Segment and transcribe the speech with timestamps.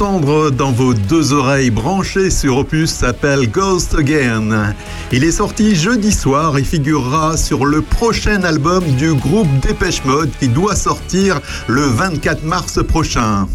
[0.00, 4.74] Dans vos deux oreilles branchées sur Opus s'appelle Ghost Again.
[5.12, 10.30] Il est sorti jeudi soir et figurera sur le prochain album du groupe Dépêche Mode
[10.38, 13.46] qui doit sortir le 24 mars prochain.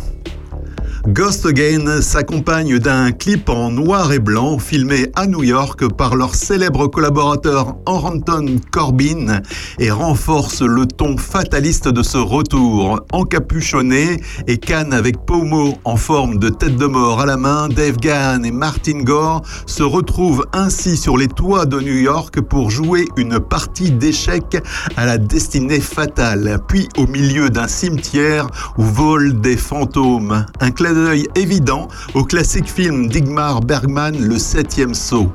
[1.08, 6.34] Ghost Again s'accompagne d'un clip en noir et blanc filmé à New York par leur
[6.34, 9.42] célèbre collaborateur Anton Corbin
[9.78, 13.02] et renforce le ton fataliste de ce retour.
[13.12, 17.98] Encapuchonné et canne avec pommeau en forme de tête de mort à la main, Dave
[17.98, 23.06] Gahan et Martin Gore se retrouvent ainsi sur les toits de New York pour jouer
[23.16, 24.58] une partie d'échecs
[24.98, 28.48] à la destinée fatale, puis au milieu d'un cimetière
[28.80, 30.46] où volent des fantômes.
[30.59, 30.72] Un
[31.36, 35.32] évident au classique film d'Igmar Bergman, Le Septième Saut.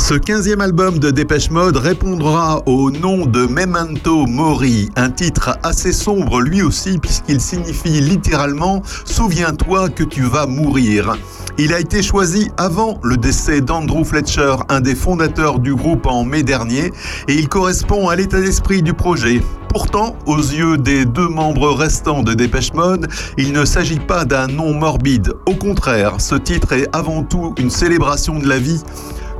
[0.00, 5.92] Ce 15e album de Dépêche Mode répondra au nom de Memento Mori, un titre assez
[5.92, 11.16] sombre lui aussi puisqu'il signifie littéralement Souviens-toi que tu vas mourir.
[11.58, 16.24] Il a été choisi avant le décès d'Andrew Fletcher, un des fondateurs du groupe en
[16.24, 16.90] mai dernier,
[17.28, 19.42] et il correspond à l'état d'esprit du projet.
[19.68, 24.48] Pourtant, aux yeux des deux membres restants de Dépêche Mode, il ne s'agit pas d'un
[24.48, 25.34] nom morbide.
[25.46, 28.82] Au contraire, ce titre est avant tout une célébration de la vie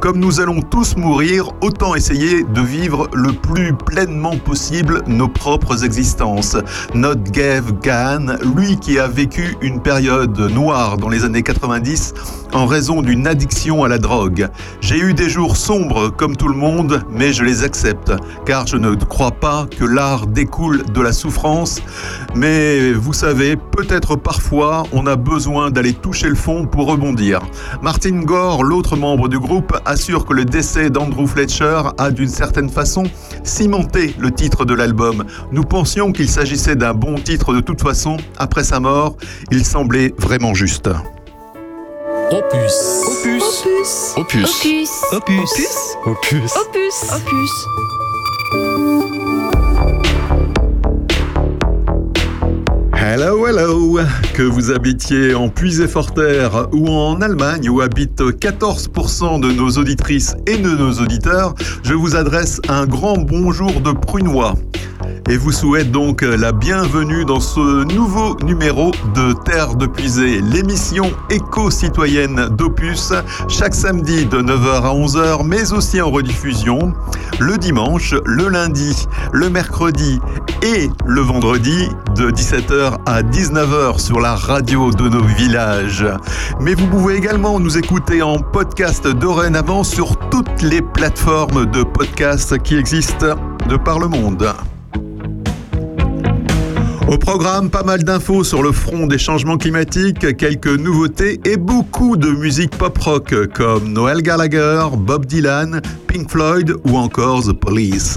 [0.00, 5.84] Comme nous allons tous mourir, autant essayer de vivre le plus pleinement possible nos propres
[5.84, 6.56] existences.
[6.94, 12.14] Not Gav Gahan, lui qui a vécu une période noire dans les années 90
[12.54, 14.48] en raison d'une addiction à la drogue.
[14.80, 18.12] J'ai eu des jours sombres comme tout le monde, mais je les accepte,
[18.46, 21.80] car je ne crois pas que l'art découle de la souffrance.
[22.34, 27.40] Mais vous savez, peut-être parfois on a besoin d'aller toucher le fond pour rebondir.
[27.82, 32.70] Martin Gore, l'autre membre du groupe, assure que le décès d'Andrew Fletcher a d'une certaine
[32.70, 33.02] façon
[33.42, 35.24] cimenté le titre de l'album.
[35.50, 38.16] Nous pensions qu'il s'agissait d'un bon titre de toute façon.
[38.38, 39.16] Après sa mort,
[39.50, 40.88] il semblait vraiment juste.
[42.30, 42.72] Opus.
[43.06, 44.14] Opus.
[44.16, 44.46] Opus.
[44.46, 44.90] Opus.
[45.12, 45.50] Opus.
[46.06, 46.56] Opus.
[46.56, 46.94] Opus.
[47.12, 47.66] Opus.
[53.02, 53.98] Hello, hello.
[54.34, 60.58] Que vous habitiez en Puisé-Forterre ou en Allemagne où habitent 14% de nos auditrices et
[60.58, 64.54] de nos auditeurs, je vous adresse un grand bonjour de prunois
[65.28, 71.10] et vous souhaite donc la bienvenue dans ce nouveau numéro de Terre de Puisée, l'émission
[71.30, 73.12] éco-citoyenne d'Opus,
[73.48, 76.92] chaque samedi de 9h à 11h, mais aussi en rediffusion,
[77.38, 80.20] le dimanche, le lundi, le mercredi
[80.62, 86.06] et le vendredi de 17h à 19h sur la radio de nos villages.
[86.60, 92.60] Mais vous pouvez également nous écouter en podcast dorénavant sur toutes les plateformes de podcast
[92.62, 93.36] qui existent
[93.68, 94.52] de par le monde.
[97.10, 102.16] Au programme, pas mal d'infos sur le front des changements climatiques, quelques nouveautés et beaucoup
[102.16, 108.16] de musique pop-rock comme Noel Gallagher, Bob Dylan, Pink Floyd ou encore The Police.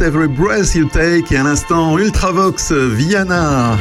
[0.00, 3.76] Every Breath You Take, et à l'instant Ultravox Viana.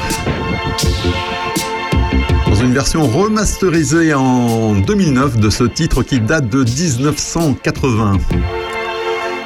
[2.48, 8.20] Dans une version remasterisée en 2009 de ce titre qui date de 1980.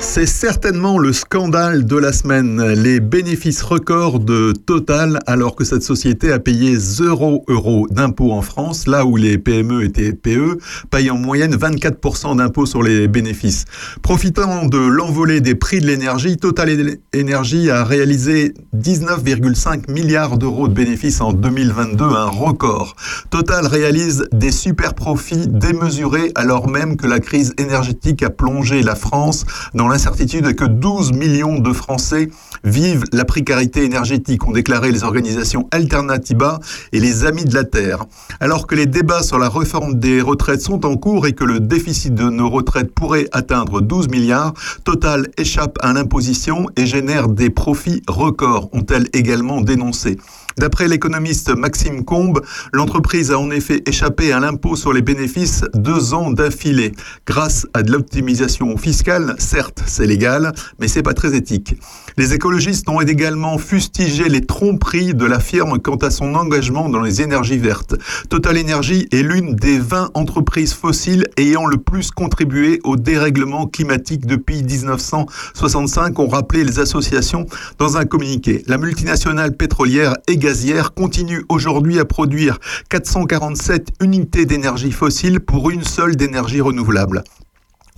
[0.02, 2.64] C'est certainement le scandale de la semaine.
[2.72, 8.42] Les bénéfices records de Total, alors que cette société a payé 0 euros d'impôts en
[8.42, 10.58] France, là où les PME et TPE
[10.90, 13.66] payent en moyenne 24% d'impôts sur les bénéfices.
[14.02, 16.70] Profitant de l'envolée des prix de l'énergie, Total
[17.14, 22.96] Energy a réalisé 19,5 milliards d'euros de bénéfices en 2022, un record.
[23.32, 28.96] Total réalise des super profits démesurés alors même que la crise énergétique a plongé la
[28.96, 32.30] France dans dans l'incertitude que 12 millions de Français
[32.64, 36.60] vivent la précarité énergétique, ont déclaré les organisations Alternativa
[36.92, 38.06] et les Amis de la Terre.
[38.40, 41.60] Alors que les débats sur la réforme des retraites sont en cours et que le
[41.60, 44.54] déficit de nos retraites pourrait atteindre 12 milliards,
[44.84, 50.18] Total échappe à l'imposition et génère des profits records, ont-elles également dénoncé.
[50.58, 52.42] D'après l'économiste Maxime Combe,
[52.74, 56.92] l'entreprise a en effet échappé à l'impôt sur les bénéfices deux ans d'affilée.
[57.26, 61.76] Grâce à de l'optimisation fiscale, certes, c'est légal, mais c'est pas très éthique.
[62.18, 67.02] Les écologistes ont également fustigé les tromperies de la firme quant à son engagement dans
[67.02, 67.96] les énergies vertes.
[68.30, 74.26] Total Energy est l'une des 20 entreprises fossiles ayant le plus contribué au dérèglement climatique
[74.26, 77.46] depuis 1965, ont rappelé les associations
[77.78, 78.64] dans un communiqué.
[78.68, 82.58] La multinationale pétrolière gazière continue aujourd'hui à produire
[82.90, 87.24] 447 unités d'énergie fossile pour une seule d'énergie renouvelable.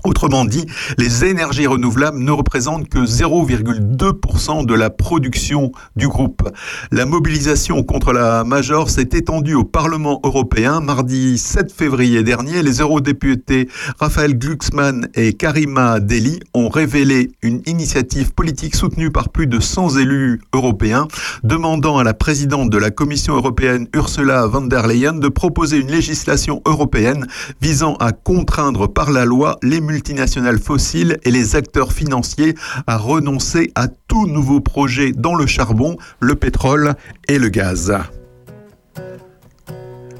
[0.03, 0.65] Autrement dit,
[0.97, 6.49] les énergies renouvelables ne représentent que 0,2% de la production du groupe.
[6.91, 10.81] La mobilisation contre la Major s'est étendue au Parlement européen.
[10.81, 18.33] Mardi 7 février dernier, les eurodéputés Raphaël Glucksmann et Karima Deli ont révélé une initiative
[18.33, 21.07] politique soutenue par plus de 100 élus européens,
[21.43, 25.91] demandant à la présidente de la Commission européenne Ursula von der Leyen de proposer une
[25.91, 27.27] législation européenne
[27.61, 32.55] visant à contraindre par la loi les multinationales fossiles et les acteurs financiers
[32.87, 36.95] à renoncer à tout nouveau projet dans le charbon, le pétrole
[37.27, 37.93] et le gaz.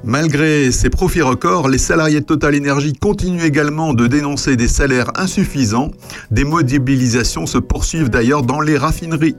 [0.04, 5.12] Malgré ces profits records, les salariés de Total Energy continuent également de dénoncer des salaires
[5.16, 5.92] insuffisants.
[6.32, 9.36] Des mobilisations se poursuivent d'ailleurs dans les raffineries.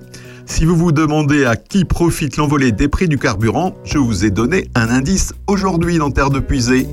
[0.46, 4.30] Si vous vous demandez à qui profite l'envolée des prix du carburant, je vous ai
[4.30, 6.86] donné un indice aujourd'hui dans Terre de Puisée.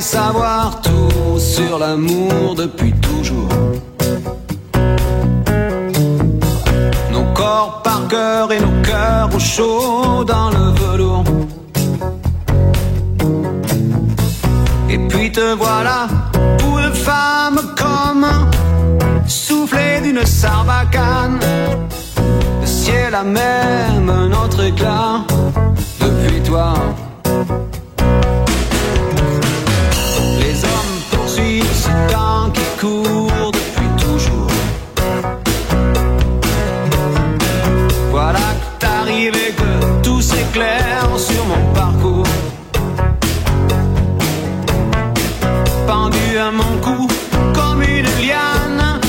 [0.00, 3.48] Savoir tout sur l'amour depuis toujours.
[7.12, 11.24] Nos corps par cœur et nos cœurs au chaud dans le velours.
[14.90, 16.08] Et puis te voilà,
[16.58, 18.26] pour de femme comme
[19.26, 21.40] soufflé d'une sarbacane.
[22.60, 25.24] Le ciel a même un autre éclat
[26.00, 26.74] depuis toi.
[41.18, 42.26] Sur mon parcours.
[45.86, 47.08] Pendu à mon cou
[47.54, 49.00] comme une liane,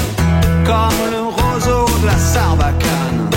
[0.65, 3.29] comme le roseau de la sarbacane.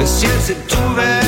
[0.00, 0.56] Le ciel s'est
[0.90, 1.23] ouvert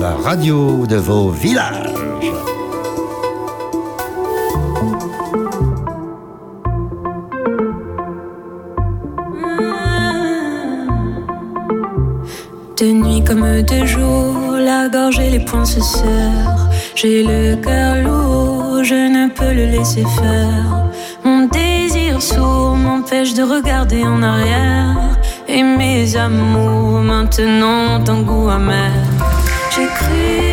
[0.00, 1.92] La radio de vos villages.
[9.34, 9.68] Mmh.
[12.78, 16.70] De nuit comme de jour, la gorge et les poings se serrent.
[16.94, 20.86] J'ai le cœur lourd, je ne peux le laisser faire.
[21.22, 24.96] Mon désir sourd m'empêche de regarder en arrière.
[25.46, 28.97] Et mes amours maintenant ont un goût amer.
[30.08, 30.47] see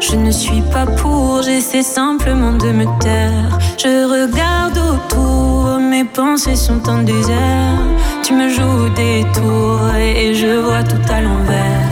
[0.00, 3.58] Je ne suis pas pour, j'essaie simplement de me taire.
[3.76, 7.78] Je regarde autour, mes pensées sont en désert.
[8.22, 11.88] Tu me joues des tours et je vois tout à l'envers.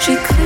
[0.00, 0.37] J'écris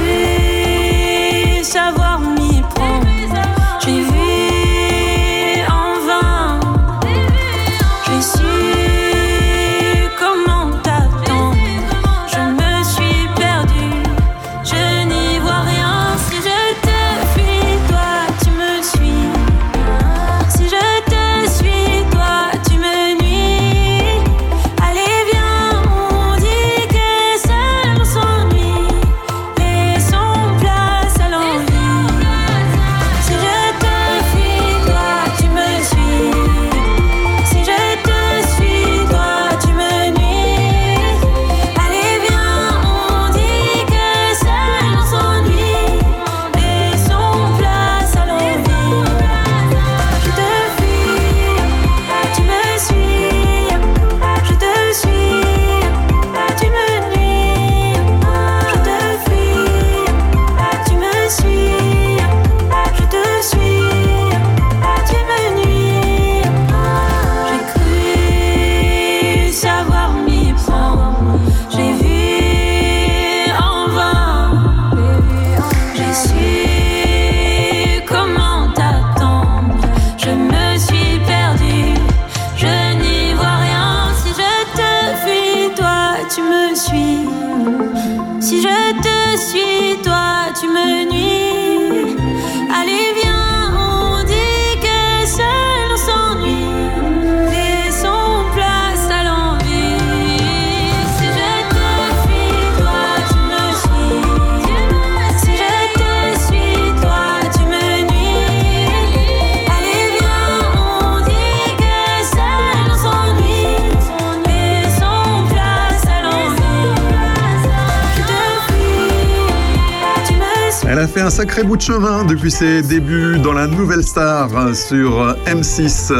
[121.83, 126.12] chemin depuis ses débuts dans la Nouvelle Star sur M6.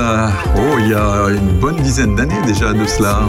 [0.57, 3.21] Oh, il y a une bonne dizaine d'années déjà de cela.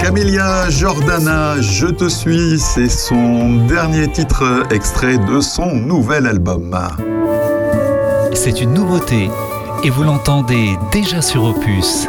[0.00, 6.74] Camélia Jordana, Je te suis, c'est son dernier titre extrait de son nouvel album.
[8.32, 9.28] C'est une nouveauté
[9.84, 12.08] et vous l'entendez déjà sur Opus.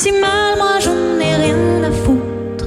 [0.00, 2.66] si mal, moi j'en ai rien à foutre.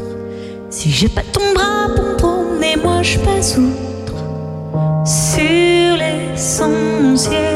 [0.69, 4.17] Si j'ai pas ton bras, pompon, et moi je passe outre
[5.03, 7.52] sur l'essentiel.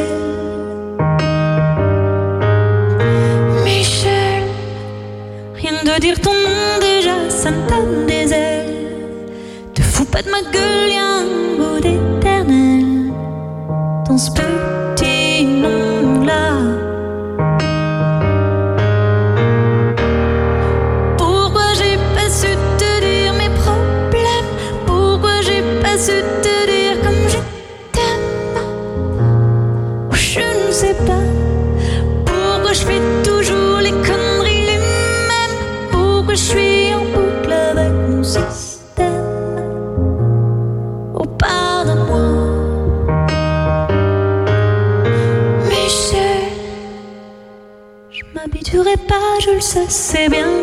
[49.87, 50.56] c'est bien.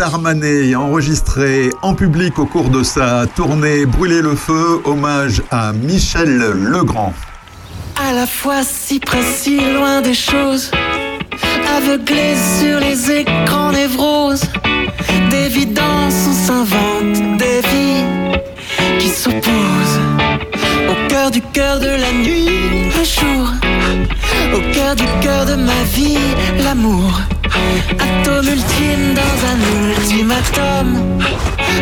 [0.00, 6.38] Armanet enregistré en public au cours de sa tournée Brûler le feu, hommage à Michel
[6.38, 7.12] Legrand.
[7.96, 10.70] À la fois si près, si loin des choses,
[11.76, 14.44] aveuglé sur les écrans névroses,
[15.30, 18.38] d'évidence on s'invente des vies
[18.98, 20.00] qui s'opposent
[20.88, 22.48] au cœur du cœur de la nuit,
[22.98, 23.52] le jour,
[24.54, 26.18] au cœur du cœur de ma vie,
[26.64, 27.20] l'amour
[27.98, 29.58] Atome ultime dans un
[29.90, 30.98] ultimatum.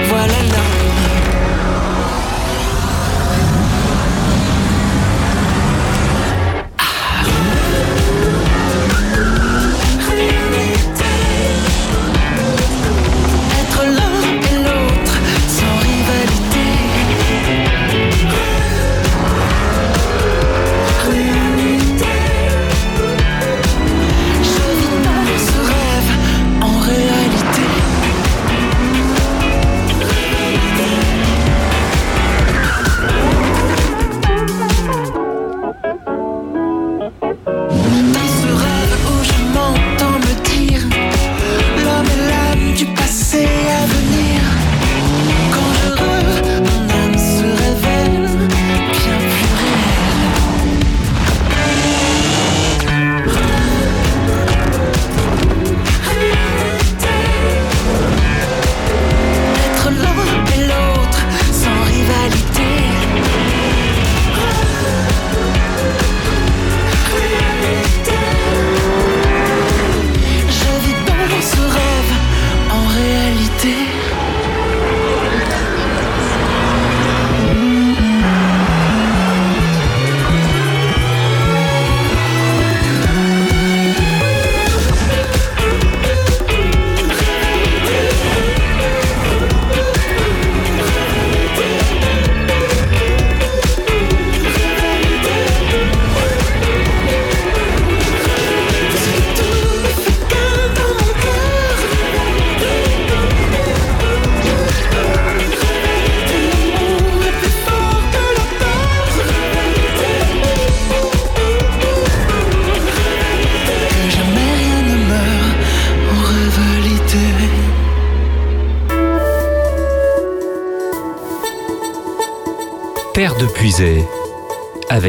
[0.09, 0.89] Voilà l'homme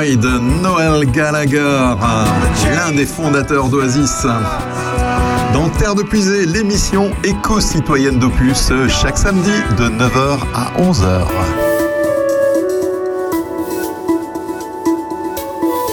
[0.00, 1.94] De Noel Gallagher,
[2.74, 4.26] l'un des fondateurs d'Oasis.
[5.52, 11.26] Dans Terre de Puisée, l'émission éco-citoyenne d'Opus, chaque samedi de 9h à 11h.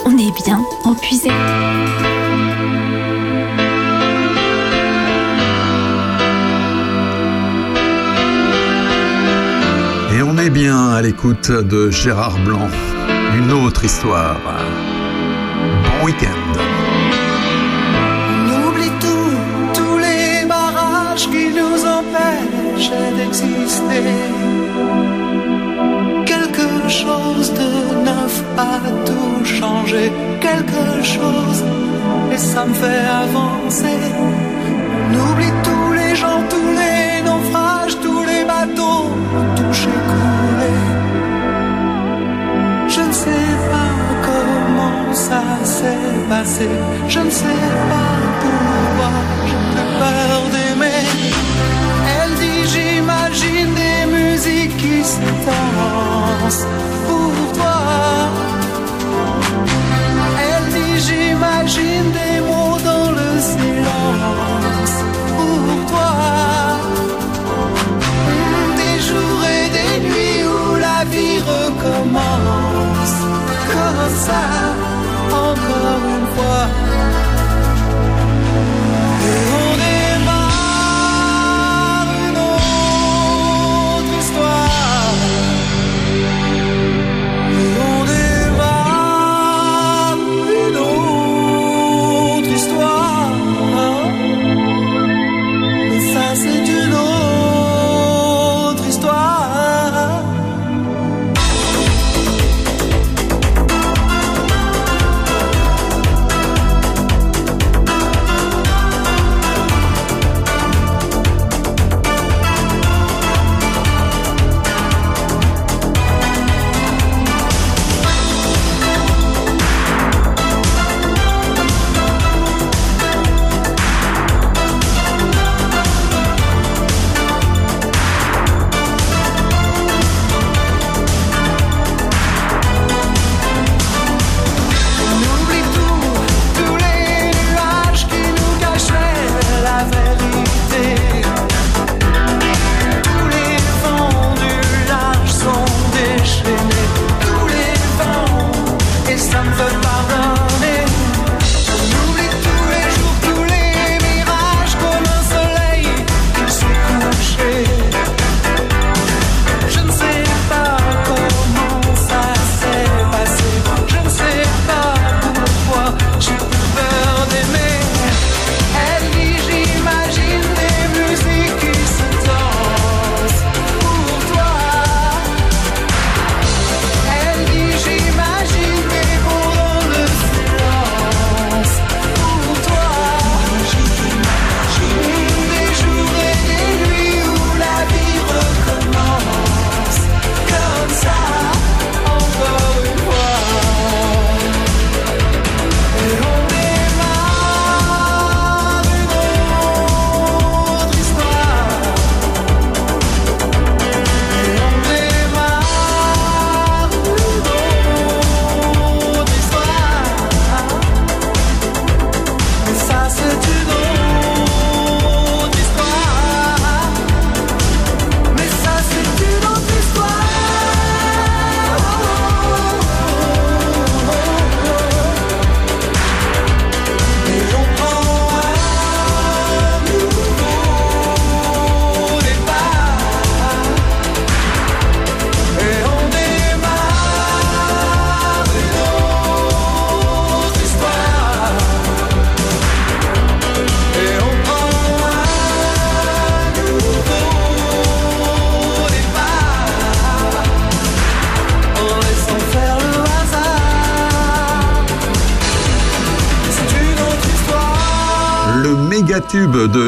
[0.05, 1.27] On est bien en puisée.
[10.17, 12.69] Et on est bien à l'écoute de Gérard Blanc.
[13.35, 14.39] Une autre histoire.
[15.83, 16.59] Bon week-end.
[18.39, 19.33] On oublie tout,
[19.73, 24.03] tous les barrages qui nous empêchent d'exister.
[26.25, 31.63] Quelque chose de neuf a tout changé, quelque chose,
[32.31, 33.99] et ça me fait avancer.
[35.09, 39.09] On oublie tous les gens, tous les naufrages, tous les bateaux
[45.77, 46.69] s'est passé.
[47.07, 48.11] Je ne sais pas
[48.41, 49.11] pourquoi
[49.47, 51.03] j'ai plus peur d'aimer.
[52.15, 56.67] Elle dit j'imagine des musiques qui se dansent
[57.05, 57.79] pour toi.
[60.47, 64.95] Elle dit j'imagine des mots dans le silence
[65.37, 65.61] pour
[65.91, 66.13] toi.
[68.81, 73.17] Des jours et des nuits où la vie recommence
[73.73, 74.43] comme ça,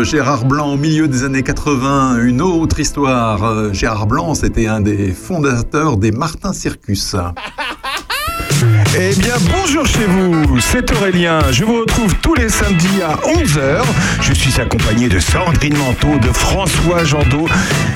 [0.04, 3.44] Gérard Blanc au milieu des années 80, une autre histoire.
[3.44, 7.16] Euh, Gérard Blanc, c'était un des fondateurs des Martin Circus.
[8.98, 11.40] Eh bien, bonjour chez vous, c'est Aurélien.
[11.52, 13.84] Je vous retrouve tous les samedis à 11h.
[14.22, 17.48] Je suis accompagné de Sandrine Manteau, de François Jandot,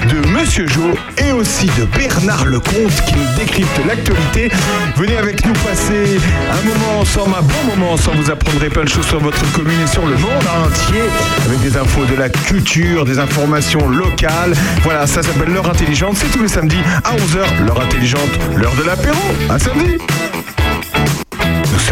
[0.08, 4.52] de Monsieur Jo et aussi de Bernard Lecomte qui nous décrypte l'actualité.
[4.96, 6.20] Venez avec nous passer
[6.52, 8.18] un moment ensemble, un bon moment ensemble.
[8.18, 11.02] Vous apprendrez plein de choses sur votre commune et sur le monde entier
[11.48, 14.54] avec des infos de la culture, des informations locales.
[14.84, 16.18] Voilà, ça s'appelle L'heure intelligente.
[16.18, 17.66] C'est tous les samedis à 11h.
[17.66, 19.18] L'heure intelligente, l'heure de l'apéro.
[19.50, 19.98] À samedi.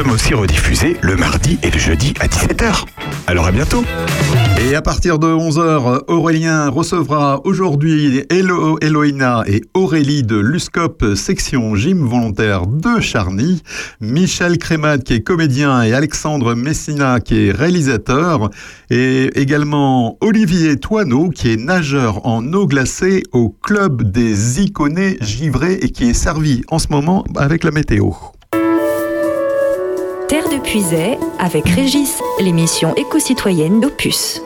[0.01, 2.85] Sommes aussi rediffusés le mardi et le jeudi à 17h.
[3.27, 3.83] Alors à bientôt.
[4.59, 11.75] Et à partir de 11h, Aurélien recevra aujourd'hui Elo, Eloïna et Aurélie de l'USCOP section
[11.75, 13.61] gym volontaire de Charny,
[13.99, 18.49] Michel Crémat qui est comédien et Alexandre Messina qui est réalisateur
[18.89, 25.77] et également Olivier Toineau qui est nageur en eau glacée au club des iconés givrés
[25.79, 28.09] et qui est servi en ce moment avec la météo.
[30.63, 34.41] Puisay avec Régis, l'émission éco-citoyenne d'Opus.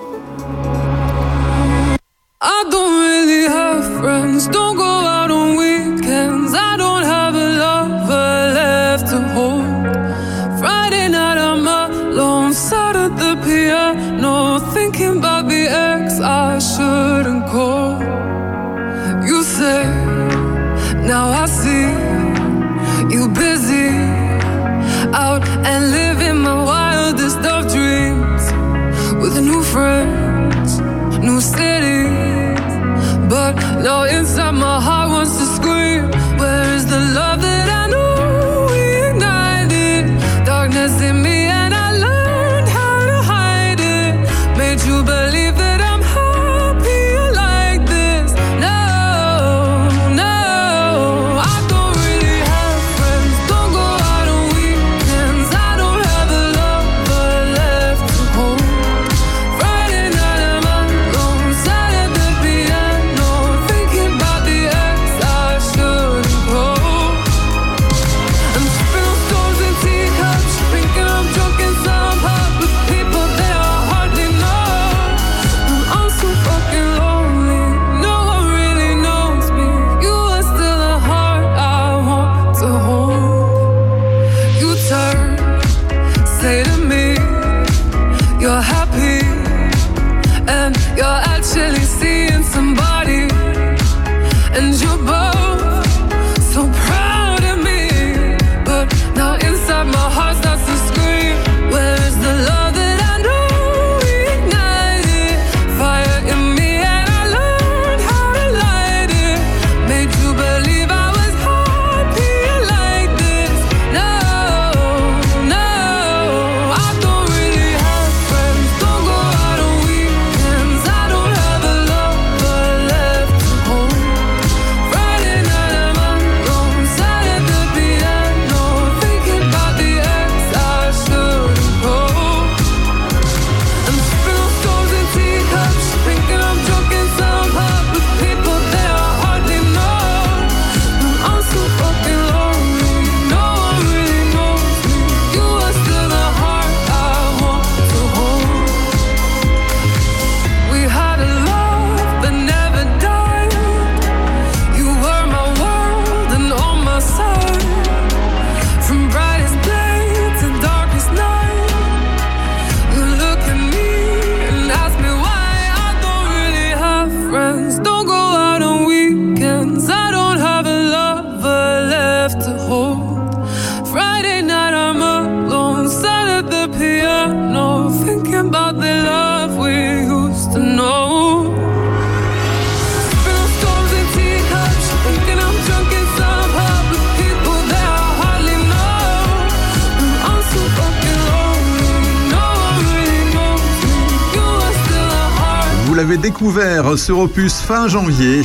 [197.05, 198.41] Sur Opus fin janvier.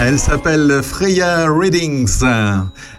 [0.00, 2.24] Elle s'appelle Freya Readings.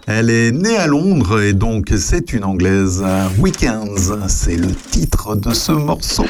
[0.06, 3.02] Elle est née à Londres et donc c'est une anglaise.
[3.36, 6.26] Weekends, c'est le titre de ce morceau.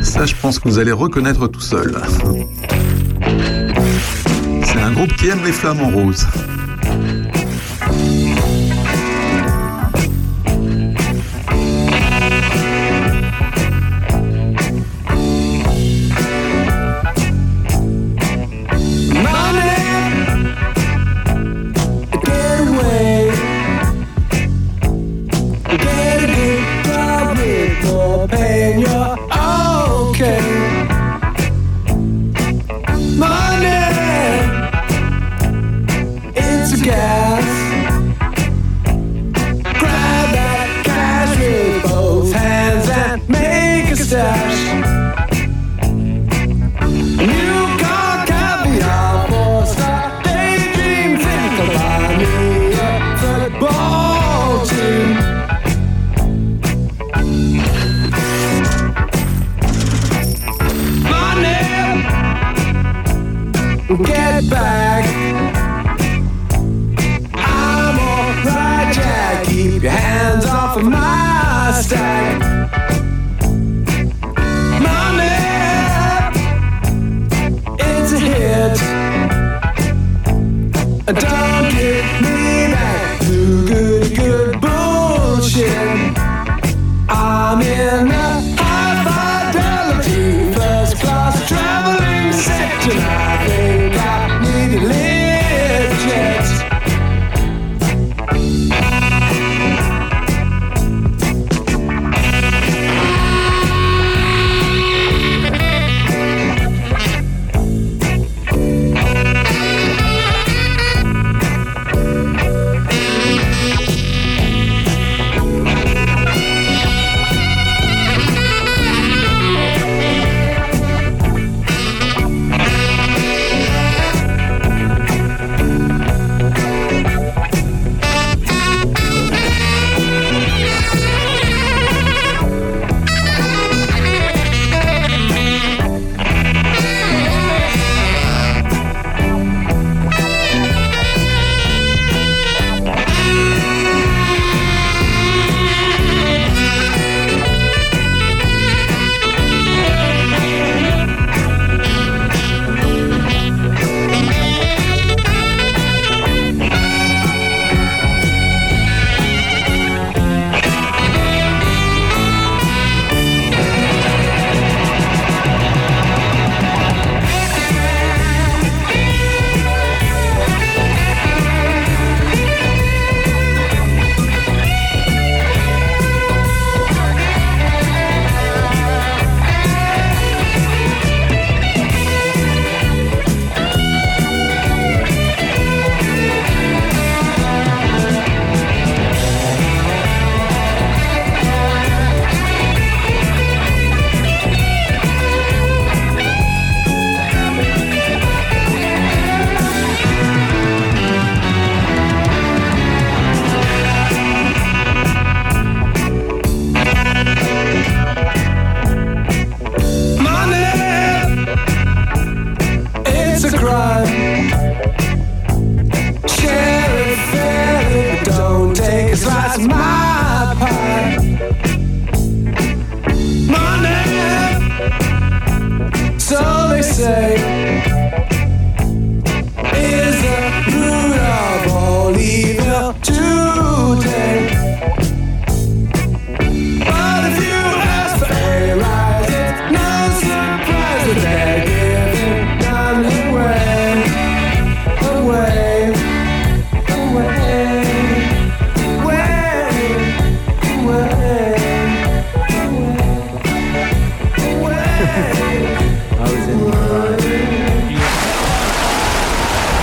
[0.00, 2.00] Ça, je pense que vous allez reconnaître tout seul.
[4.64, 6.26] C'est un groupe qui aime les flamants roses.
[6.26, 6.55] tanks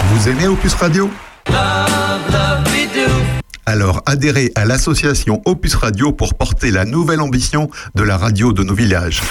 [0.10, 1.10] Vous aimez Opus Radio
[3.66, 8.64] Alors adhérez à l'association Opus Radio pour porter la nouvelle ambition de la radio de
[8.64, 9.22] nos villages.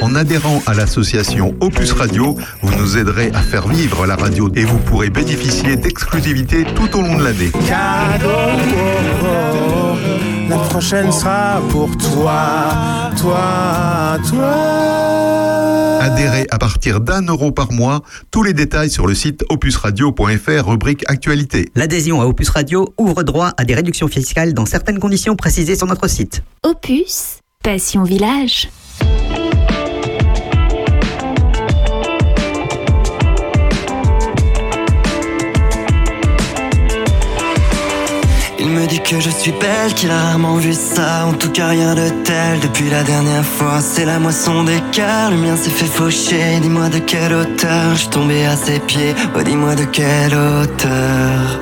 [0.00, 4.64] En adhérant à l'association Opus Radio, vous nous aiderez à faire vivre la radio et
[4.64, 7.50] vous pourrez bénéficier d'exclusivités tout au long de l'année.
[10.50, 14.52] La prochaine sera pour toi, toi, toi.
[16.00, 18.02] Adhérez à partir d'un euro par mois.
[18.32, 21.70] Tous les détails sur le site opusradio.fr, rubrique Actualité.
[21.76, 25.86] L'adhésion à Opus Radio ouvre droit à des réductions fiscales dans certaines conditions précisées sur
[25.86, 26.42] notre site.
[26.64, 28.68] Opus, Passion Village.
[38.80, 41.26] Me dit que je suis belle, qu'il a rarement vu ça.
[41.26, 43.80] En tout cas, rien de tel depuis la dernière fois.
[43.80, 46.60] C'est la moisson des cœurs, le mien s'est fait faucher.
[46.62, 49.14] Dis-moi de quelle hauteur je suis tombé à ses pieds.
[49.36, 51.60] Oh, dis-moi de quelle hauteur.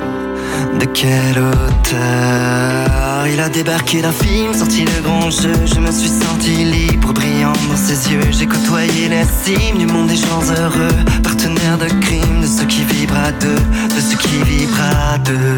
[0.79, 5.53] De quel auteur Il a débarqué d'un film, sorti le grand jeu.
[5.65, 8.31] Je me suis senti libre, brillant dans ses yeux.
[8.31, 10.97] J'ai côtoyé la cime du monde des gens heureux.
[11.23, 13.61] Partenaire de crime, de ceux qui vibrent à deux,
[13.95, 15.57] de ceux qui vibrent à deux.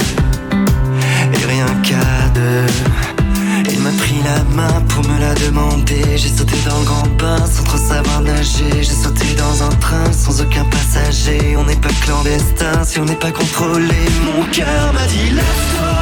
[3.69, 6.17] Il m'a pris la main pour me la demander.
[6.17, 8.81] J'ai sauté dans le grand bain sans trop savoir nager.
[8.81, 11.55] J'ai sauté dans un train sans aucun passager.
[11.57, 14.01] On n'est pas clandestin si on n'est pas contrôlé.
[14.25, 15.97] Mon cœur m'a dit lève-toi.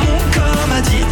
[0.00, 1.04] Mon corps m'a dit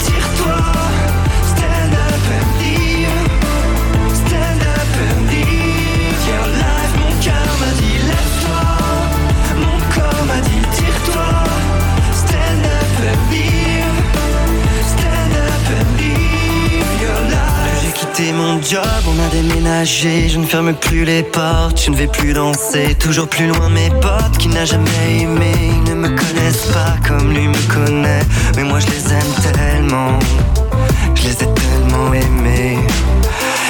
[18.20, 20.28] quitté mon job, on a déménagé.
[20.28, 22.94] Je ne ferme plus les portes, je ne vais plus danser.
[22.98, 25.52] Toujours plus loin mes potes qui n'a jamais aimé.
[25.60, 28.22] Ils ne me connaissent pas comme lui me connaît.
[28.56, 30.18] Mais moi je les aime tellement.
[31.14, 32.78] Je les ai tellement aimés.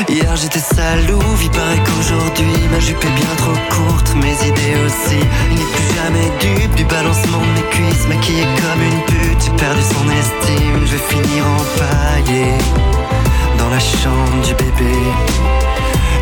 [0.09, 5.20] Hier j'étais salou, il paraît qu'aujourd'hui ma jupe est bien trop courte, mes idées aussi.
[5.51, 9.44] Il n'est plus jamais dupe du balancement de mes cuisses, maquillée comme une pute.
[9.44, 12.99] J'ai perdu son estime, je vais finir empaillé
[13.70, 14.92] la chambre du bébé.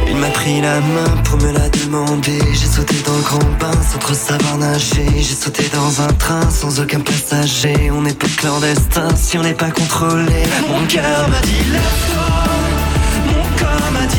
[0.09, 2.38] Il m'a pris la main pour me la demander.
[2.53, 5.07] J'ai sauté dans le grand bain sans trop savoir nager.
[5.16, 7.90] J'ai sauté dans un train sans aucun passager.
[7.90, 10.42] On n'est pas clandestin si on n'est pas contrôlé.
[10.68, 12.28] Mon cœur m'a dit lève-toi.
[13.26, 14.18] Mon corps m'a dit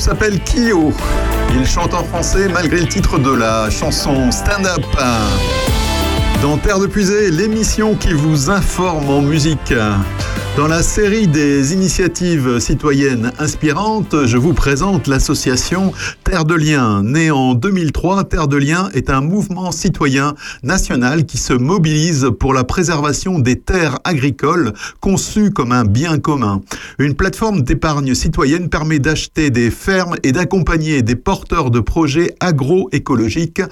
[0.00, 0.92] s'appelle Kyo.
[1.54, 4.84] Il chante en français malgré le titre de la chanson Stand Up.
[6.42, 9.72] Dans Terre de Puisée, l'émission qui vous informe en musique.
[10.58, 15.92] Dans la série des initiatives citoyennes inspirantes, je vous présente l'association
[16.24, 17.04] Terre de Liens.
[17.04, 20.34] Née en 2003, Terre de Liens est un mouvement citoyen
[20.64, 26.60] national qui se mobilise pour la préservation des terres agricoles conçues comme un bien commun.
[26.98, 33.62] Une plateforme d'épargne citoyenne permet d'acheter des fermes et d'accompagner des porteurs de projets agroécologiques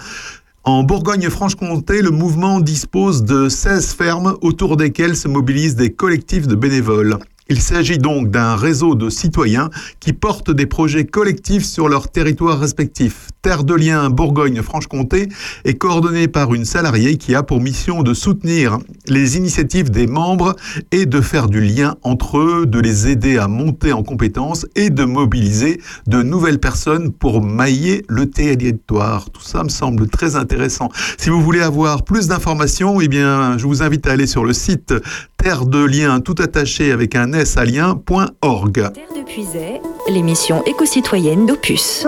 [0.67, 6.57] en Bourgogne-Franche-Comté, le mouvement dispose de 16 fermes autour desquelles se mobilisent des collectifs de
[6.57, 7.19] bénévoles.
[7.49, 9.71] Il s'agit donc d'un réseau de citoyens
[10.01, 13.29] qui portent des projets collectifs sur leur territoire respectif.
[13.41, 15.29] Terre de Liens Bourgogne-Franche-Comté
[15.65, 20.57] est coordonnée par une salariée qui a pour mission de soutenir les initiatives des membres
[20.91, 24.91] et de faire du lien entre eux, de les aider à monter en compétences et
[24.91, 29.31] de mobiliser de nouvelles personnes pour mailler le territoire.
[29.31, 30.89] Tout ça me semble très intéressant.
[31.17, 34.53] Si vous voulez avoir plus d'informations, eh bien, je vous invite à aller sur le
[34.53, 34.93] site
[35.37, 38.73] terre de liens tout attaché avec un s à lien.org.
[38.73, 42.07] Terre de l'émission éco-citoyenne d'Opus.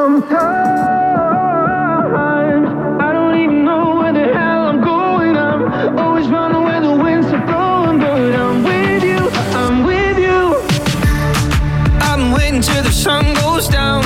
[12.88, 14.02] The sun goes down.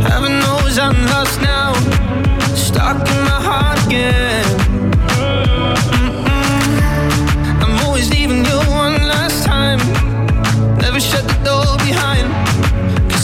[0.00, 1.74] Heaven knows I'm lost now.
[2.54, 4.31] Stuck in my heart.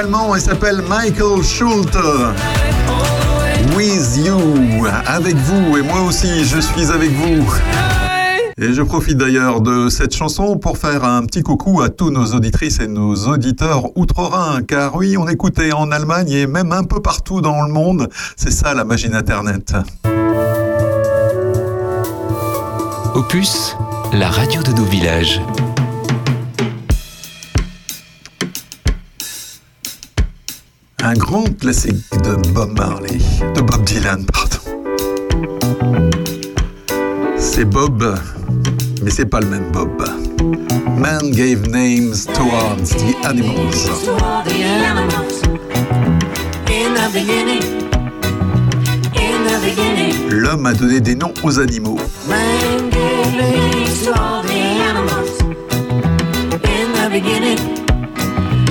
[0.00, 1.98] et s'appelle Michael Schulte.
[3.76, 7.44] With you, avec vous, et moi aussi, je suis avec vous.
[8.60, 12.26] Et je profite d'ailleurs de cette chanson pour faire un petit coucou à tous nos
[12.26, 17.00] auditrices et nos auditeurs outre-Rhin, car oui, on écoutait en Allemagne et même un peu
[17.00, 18.08] partout dans le monde.
[18.36, 19.74] C'est ça la magie d'Internet.
[23.14, 23.76] Opus,
[24.12, 25.40] la radio de nos villages.
[31.08, 33.16] Un grand classique de Bob Marley,
[33.54, 34.58] de Bob Dylan, pardon.
[37.38, 38.14] C'est Bob,
[39.02, 40.04] mais c'est pas le même Bob.
[40.98, 43.88] Man gave names towards the animals.
[50.28, 51.98] L'homme a donné des noms aux animaux.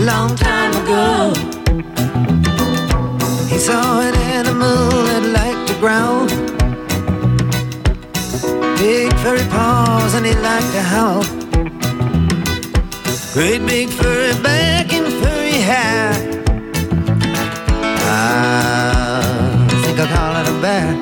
[0.06, 1.57] Long time ago.
[3.58, 6.28] He saw an animal that liked to growl,
[8.78, 11.24] big furry paws, and he liked to howl.
[13.34, 16.14] Great big furry back and furry hair.
[18.06, 20.94] Ah, I think I'll call it a bear.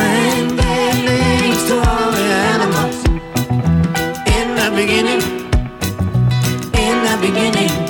[0.00, 2.96] Man gave names to all the animals
[4.36, 5.22] in the beginning.
[6.74, 7.83] In the beginning,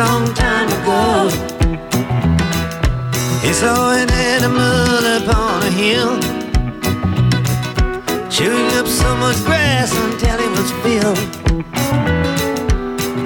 [0.00, 1.28] Long time ago,
[3.42, 6.18] he saw an animal upon a hill,
[8.30, 11.18] chewing up so much grass until it was filled.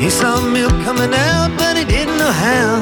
[0.02, 2.80] He saw milk coming out, but he didn't know how.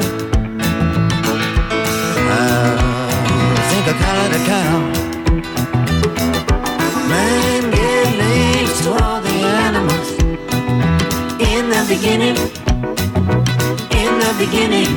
[2.33, 4.75] I think I it a cow.
[7.13, 9.37] Man gave names to all the
[9.67, 10.09] animals
[11.39, 12.62] in the beginning.
[14.39, 14.89] Beginning,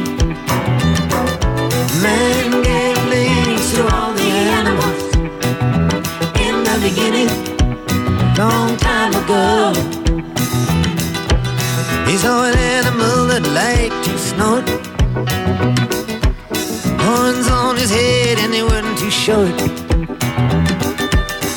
[2.03, 5.03] man gave names to all the animals
[6.47, 7.28] in the beginning.
[8.37, 9.72] Long time ago.
[12.11, 14.68] He saw an animal that liked to snort.
[17.03, 19.55] Horns on his head and they weren't too short.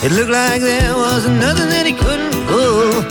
[0.04, 3.04] It looked like there was nothing that he couldn't pull.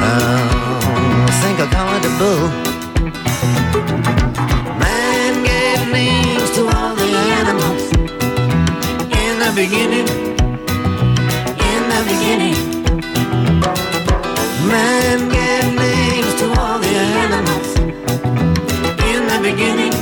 [0.00, 0.57] I
[1.58, 2.48] think I'll call it a bull.
[4.78, 7.82] Man gave names to all the animals
[9.24, 10.08] in the beginning.
[11.70, 12.58] In the beginning.
[14.68, 16.94] Man gave names to all the
[17.24, 17.68] animals
[19.10, 19.94] in the beginning,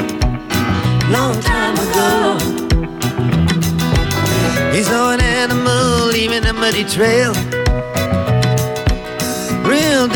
[1.11, 2.39] long time ago.
[4.75, 7.33] He saw an animal leaving a muddy trail,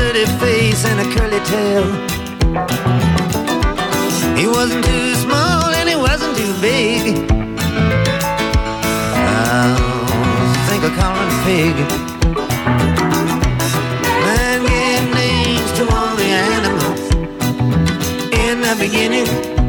[0.01, 1.85] dirty face and a curly tail.
[4.35, 7.03] He wasn't too small and he wasn't too big.
[9.13, 9.77] I
[10.69, 11.77] think I'll call him pig.
[14.27, 17.03] Man gave names to all the animals
[18.45, 19.60] in the beginning.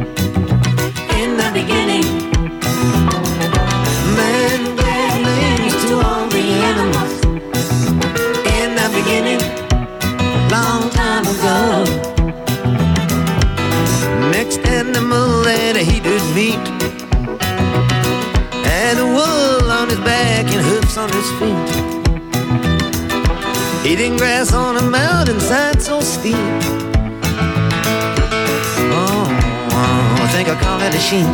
[31.12, 31.28] Sheep.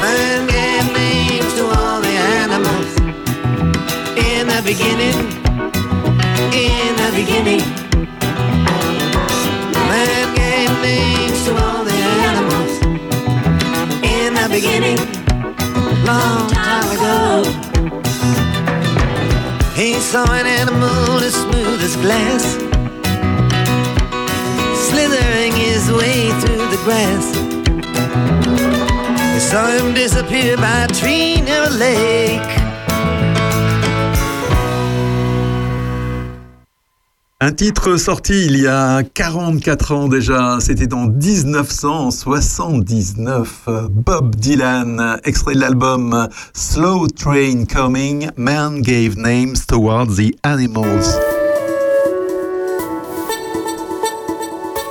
[0.00, 2.90] Man gave names to all the animals
[4.16, 5.18] in the beginning.
[6.56, 7.62] In the beginning.
[9.90, 11.98] Man gave names to all the
[12.28, 12.72] animals
[14.02, 14.98] in the beginning.
[16.06, 17.44] Long time ago.
[19.74, 22.56] He saw an animal as smooth as glass,
[31.46, 32.58] the lake.
[37.40, 43.68] Un titre sorti il y a 44 ans déjà, c'était en 1979.
[43.90, 51.37] Bob Dylan, extrait de l'album Slow Train Coming, Man Gave Names Towards the Animals.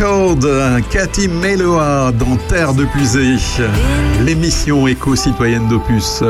[0.00, 3.36] Record, Cathy Meloa dans Terre de Pusée,
[4.24, 6.22] l'émission éco-citoyenne d'Opus.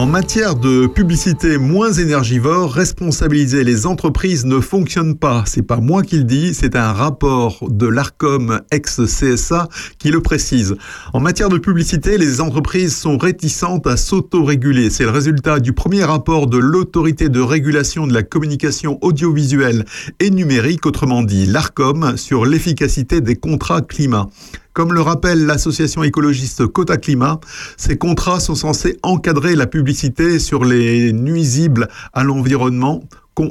[0.00, 5.44] En matière de publicité moins énergivore, responsabiliser les entreprises ne fonctionne pas.
[5.44, 10.74] C'est pas moi qui le dis, c'est un rapport de l'ARCOM ex-CSA qui le précise.
[11.12, 14.88] En matière de publicité, les entreprises sont réticentes à s'autoréguler.
[14.88, 19.84] C'est le résultat du premier rapport de l'autorité de régulation de la communication audiovisuelle
[20.18, 24.30] et numérique, autrement dit l'ARCOM, sur l'efficacité des contrats climat.
[24.80, 27.38] Comme le rappelle l'association écologiste Cota Climat,
[27.76, 31.12] ces contrats sont censés encadrer la publicité sur les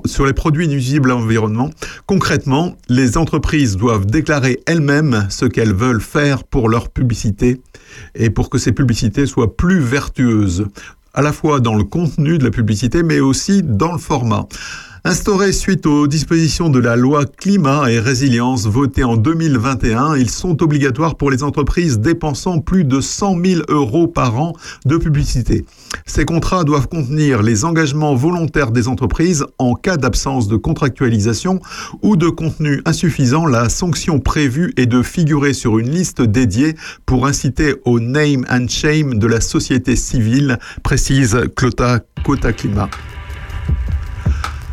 [0.08, 1.70] sur les produits nuisibles à l'environnement.
[2.08, 7.62] Concrètement, les entreprises doivent déclarer elles-mêmes ce qu'elles veulent faire pour leur publicité
[8.16, 10.66] et pour que ces publicités soient plus vertueuses,
[11.14, 14.48] à la fois dans le contenu de la publicité, mais aussi dans le format.
[15.06, 20.62] Instaurés suite aux dispositions de la loi climat et résilience votée en 2021, ils sont
[20.62, 24.54] obligatoires pour les entreprises dépensant plus de 100 000 euros par an
[24.86, 25.66] de publicité.
[26.06, 31.62] Ces contrats doivent contenir les engagements volontaires des entreprises en cas d'absence de contractualisation
[32.02, 33.46] ou de contenu insuffisant.
[33.46, 36.76] La sanction prévue est de figurer sur une liste dédiée
[37.06, 42.90] pour inciter au name and shame de la société civile, précise Clota Cota Climat.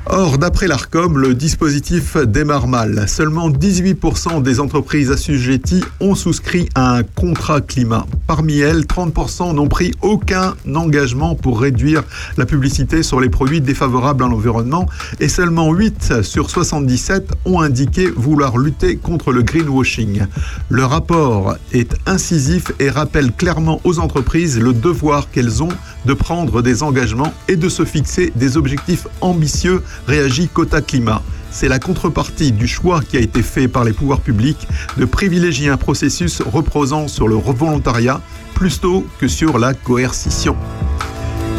[0.09, 3.09] Or, d'après l'ARCOM, le dispositif démarre mal.
[3.09, 8.07] Seulement 18% des entreprises assujetties ont souscrit à un contrat climat.
[8.29, 12.05] Parmi elles, 30% n'ont pris aucun engagement pour réduire
[12.37, 14.87] la publicité sur les produits défavorables à l'environnement
[15.19, 20.27] et seulement 8 sur 77 ont indiqué vouloir lutter contre le greenwashing.
[20.69, 25.73] Le rapport est incisif et rappelle clairement aux entreprises le devoir qu'elles ont
[26.05, 31.23] de prendre des engagements et de se fixer des objectifs ambitieux réagit Quota Climat.
[31.51, 35.69] C'est la contrepartie du choix qui a été fait par les pouvoirs publics de privilégier
[35.71, 38.21] un processus reposant sur le volontariat
[38.55, 40.57] plutôt que sur la coercition.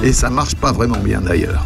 [0.03, 1.65] Et ça marche pas vraiment bien d'ailleurs.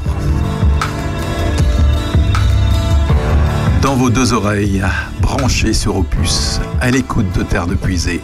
[3.82, 4.84] Dans vos deux oreilles,
[5.22, 8.22] branchées sur Opus, à l'écoute de Terre de Puisée,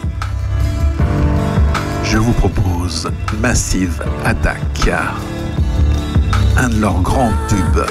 [2.04, 4.88] je vous propose Massive Attack,
[6.56, 7.84] un de leurs grands tubes.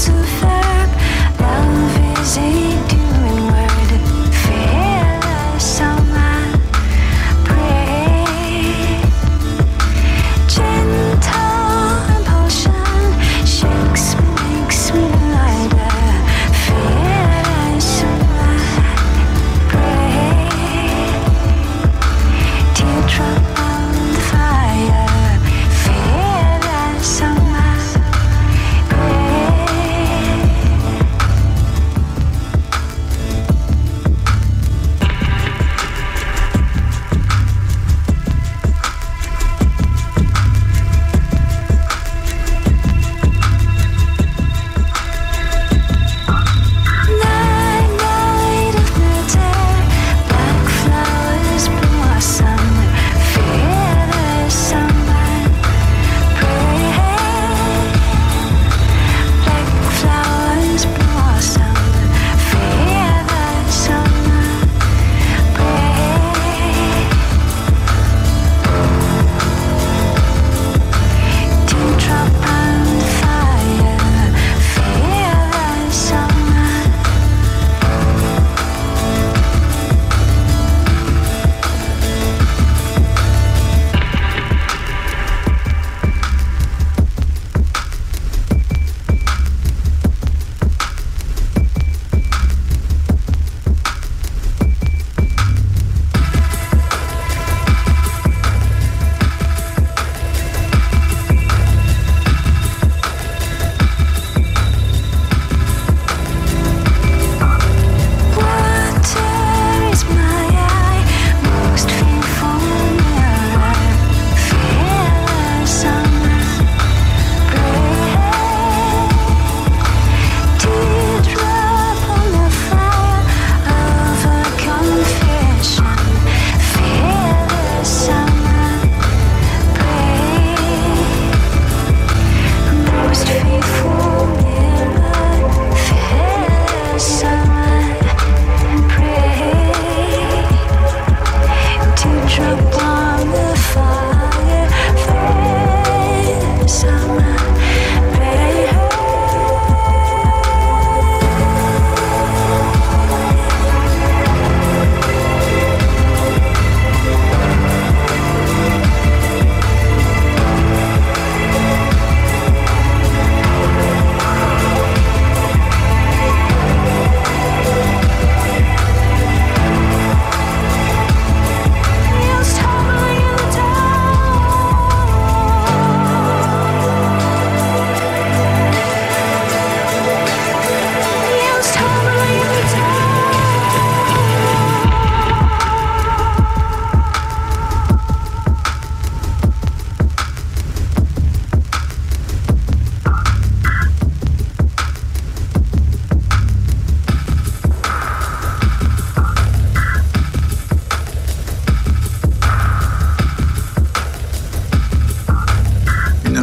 [0.00, 0.90] Is a verb,
[1.38, 2.79] love is a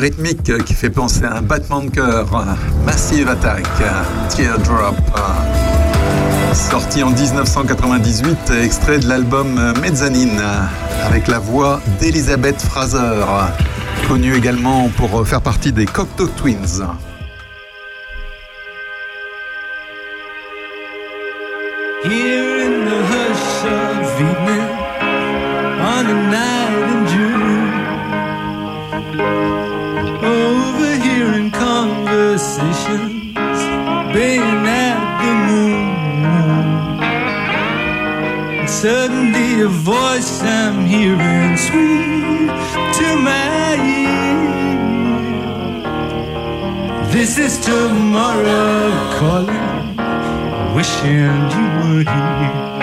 [0.08, 2.28] rythmique qui fait penser à un battement de cœur.
[2.86, 3.68] Massive Attack,
[4.30, 4.96] Teardrop.
[6.54, 10.42] Sorti en 1998, extrait de l'album Mezzanine,
[11.04, 13.26] avec la voix d'Elizabeth Fraser,
[14.08, 16.84] connue également pour faire partie des Cocteau Twins.
[38.68, 42.52] And suddenly a voice I'm hearing sweet
[42.98, 44.28] to my ear.
[47.10, 49.96] This is tomorrow calling,
[50.76, 52.77] wishing you were here.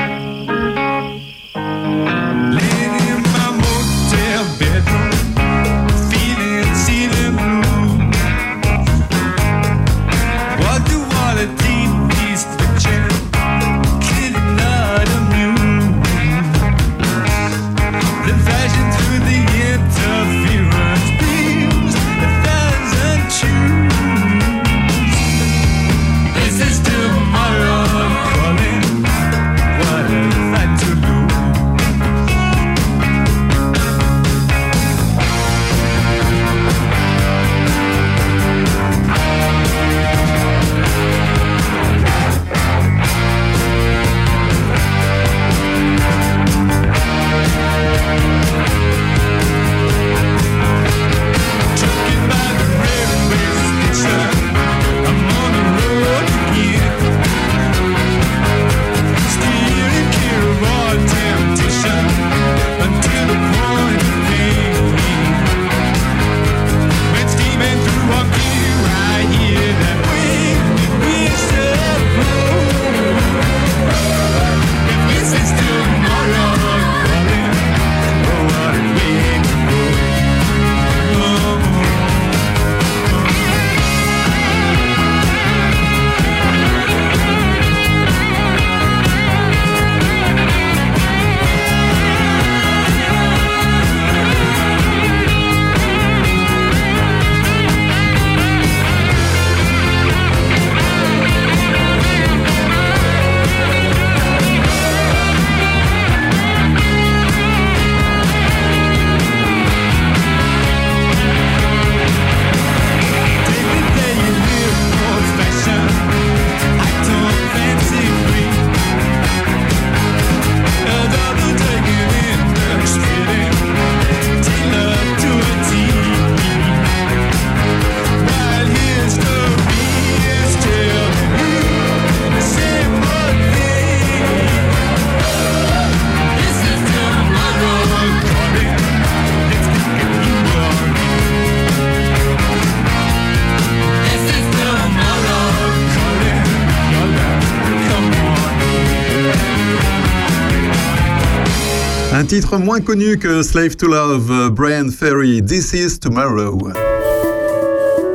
[152.59, 156.59] moins connu que Slave to Love, euh, Brian Ferry, This is Tomorrow.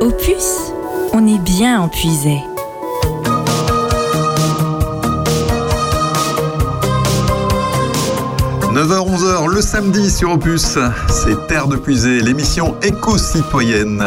[0.00, 0.72] Opus,
[1.12, 2.38] on est bien empuisé.
[8.72, 14.04] «9h-11h le samedi sur Opus, c'est Terre de Puisée, l'émission éco-citoyenne.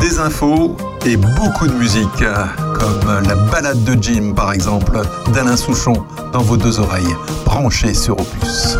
[0.00, 2.24] Des infos et beaucoup de musique,
[2.74, 4.98] comme la balade de Jim par exemple,
[5.32, 8.78] d'Alain Souchon, dans vos deux oreilles, branchées sur Opus.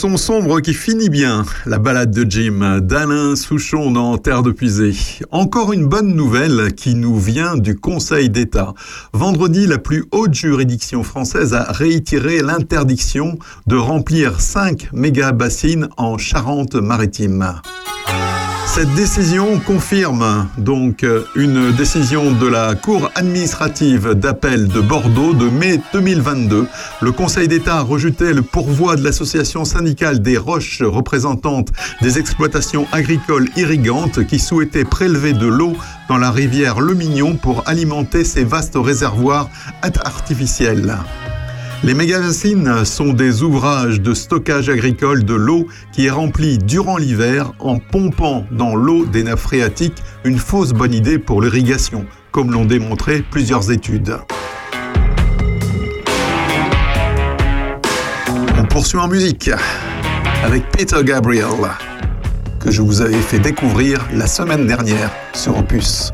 [0.00, 4.94] Chanson sombre qui finit bien, la balade de Jim, d'Alain Souchon dans Terre de Puisée.
[5.30, 8.72] Encore une bonne nouvelle qui nous vient du Conseil d'État.
[9.12, 17.60] Vendredi, la plus haute juridiction française a réitéré l'interdiction de remplir 5 méga-bassines en Charente-Maritime.
[18.72, 25.80] Cette décision confirme donc une décision de la Cour administrative d'appel de Bordeaux de mai
[25.92, 26.68] 2022.
[27.02, 31.70] Le Conseil d'État a rejeté le pourvoi de l'association syndicale des roches représentantes
[32.00, 35.76] des exploitations agricoles irrigantes qui souhaitait prélever de l'eau
[36.08, 39.50] dans la rivière Le Mignon pour alimenter ces vastes réservoirs
[40.04, 40.96] artificiels.
[41.82, 47.52] Les mégabassines sont des ouvrages de stockage agricole de l'eau qui est remplie durant l'hiver
[47.58, 52.66] en pompant dans l'eau des nappes phréatiques une fausse bonne idée pour l'irrigation, comme l'ont
[52.66, 54.18] démontré plusieurs études.
[58.58, 59.50] On poursuit en musique
[60.44, 61.46] avec Peter Gabriel,
[62.58, 66.12] que je vous avais fait découvrir la semaine dernière sur Opus.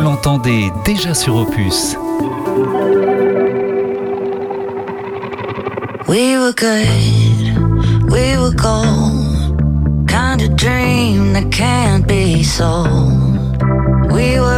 [0.00, 1.94] vous l'entendez déjà sur Opus.
[6.08, 10.08] We were good, we were gold.
[10.08, 13.62] Kind of dream that can't be sold.
[14.10, 14.49] We were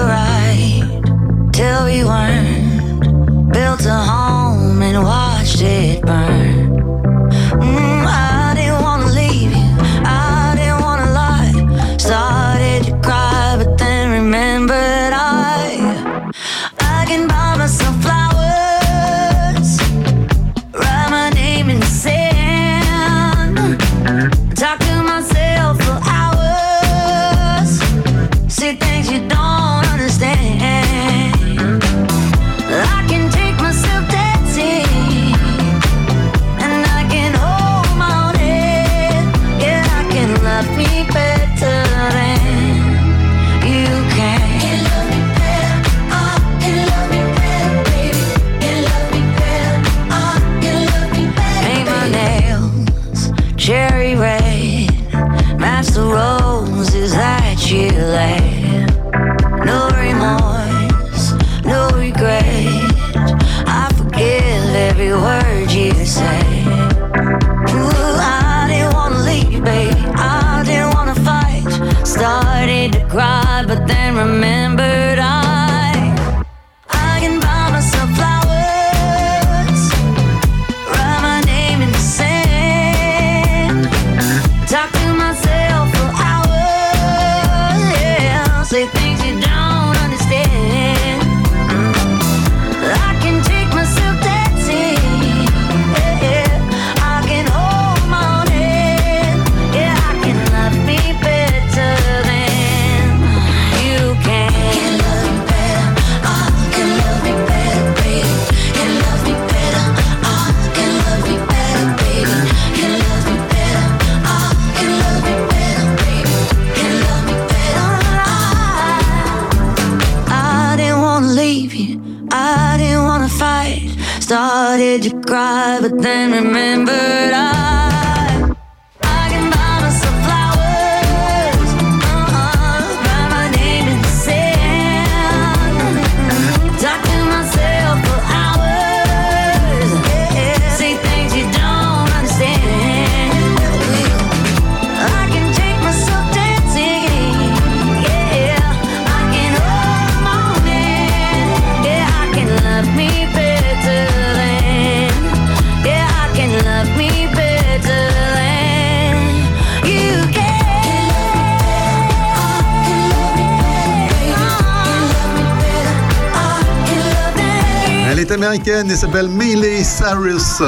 [168.53, 170.63] américaine et s'appelle Miley Cyrus.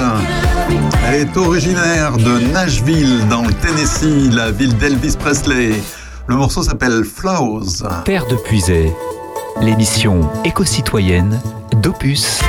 [1.06, 5.72] Elle est originaire de Nashville, dans le Tennessee, la ville d'Elvis Presley.
[6.26, 7.86] Le morceau s'appelle Flowers.
[8.06, 8.90] Père de Puisay,
[9.60, 11.42] l'émission éco-citoyenne
[11.82, 12.40] d'Opus.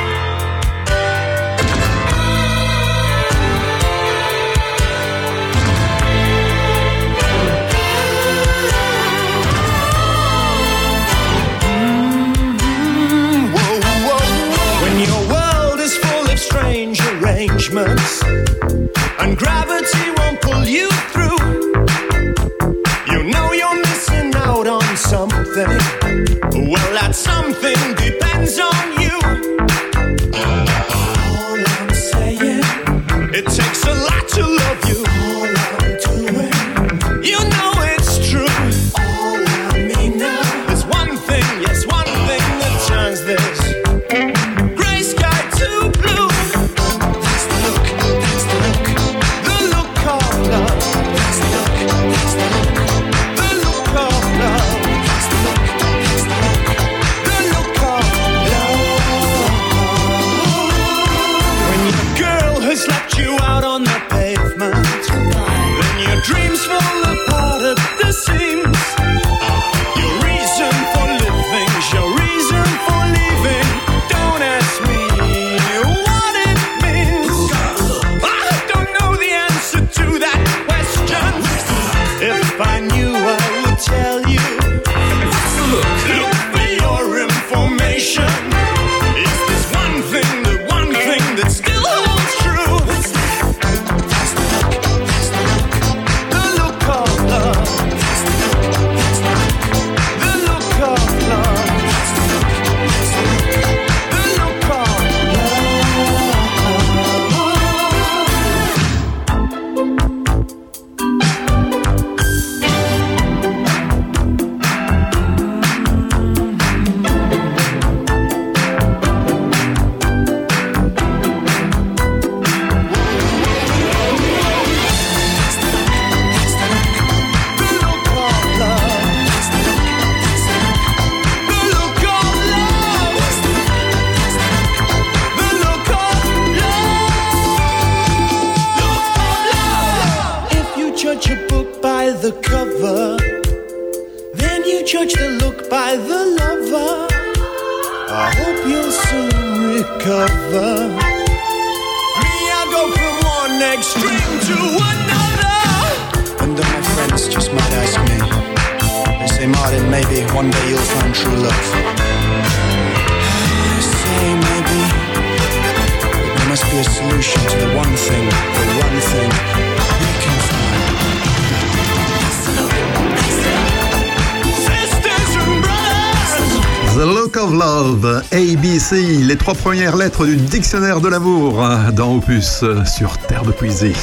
[177.38, 181.64] Of Love, ABC, les trois premières lettres du dictionnaire de l'amour
[181.94, 183.94] dans Opus sur Terre de Puisée.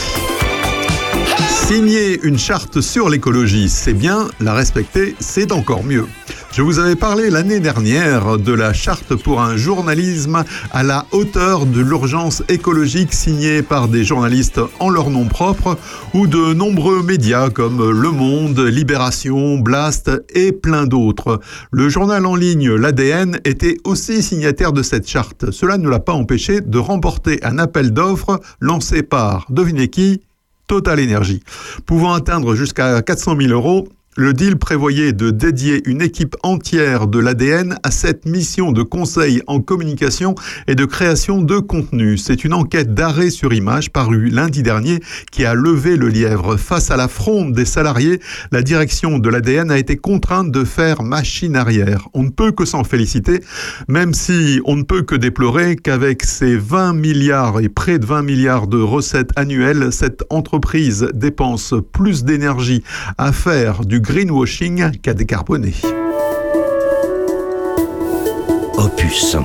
[1.48, 6.06] Signer une charte sur l'écologie, c'est bien, la respecter, c'est encore mieux.
[6.52, 11.64] Je vous avais parlé l'année dernière de la charte pour un journalisme à la hauteur
[11.64, 15.78] de l'urgence écologique signée par des journalistes en leur nom propre
[16.12, 21.40] ou de nombreux médias comme Le Monde, Libération, Blast et plein d'autres.
[21.70, 25.52] Le journal en ligne L'ADN était aussi signataire de cette charte.
[25.52, 30.20] Cela ne l'a pas empêché de remporter un appel d'offres lancé par, devinez qui
[30.66, 31.42] Total Energy.
[31.86, 37.18] Pouvant atteindre jusqu'à 400 000 euros, le deal prévoyait de dédier une équipe entière de
[37.18, 40.34] l'ADN à cette mission de conseil en communication
[40.66, 42.18] et de création de contenu.
[42.18, 46.59] C'est une enquête d'arrêt sur image parue lundi dernier qui a levé le lièvre.
[46.59, 48.20] Face à la fronde des salariés,
[48.51, 52.09] la direction de l'ADN a été contrainte de faire machine arrière.
[52.12, 53.40] On ne peut que s'en féliciter,
[53.89, 58.22] même si on ne peut que déplorer qu'avec ses 20 milliards et près de 20
[58.22, 62.82] milliards de recettes annuelles, cette entreprise dépense plus d'énergie
[63.16, 65.74] à faire du greenwashing qu'à décarboner.
[68.76, 69.36] Opus,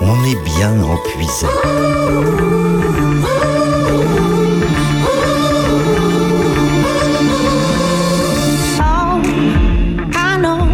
[0.00, 1.46] on est bien empuisé.
[8.80, 9.20] Oh,
[10.14, 10.68] I know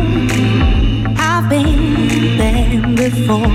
[1.16, 3.50] I've been there before,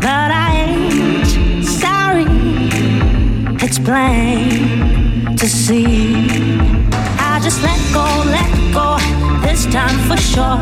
[0.00, 1.26] but I ain't
[1.64, 2.26] sorry.
[3.62, 6.83] It's plain to see.
[7.44, 8.96] Just let go, let go
[9.42, 10.58] this time for sure,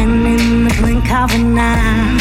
[0.00, 2.16] and in the blink of an eye.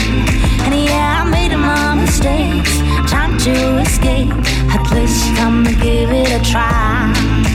[0.66, 2.78] And yeah, I made my mistakes,
[3.10, 4.34] time to escape.
[4.76, 7.55] At least I'm gonna give it a try.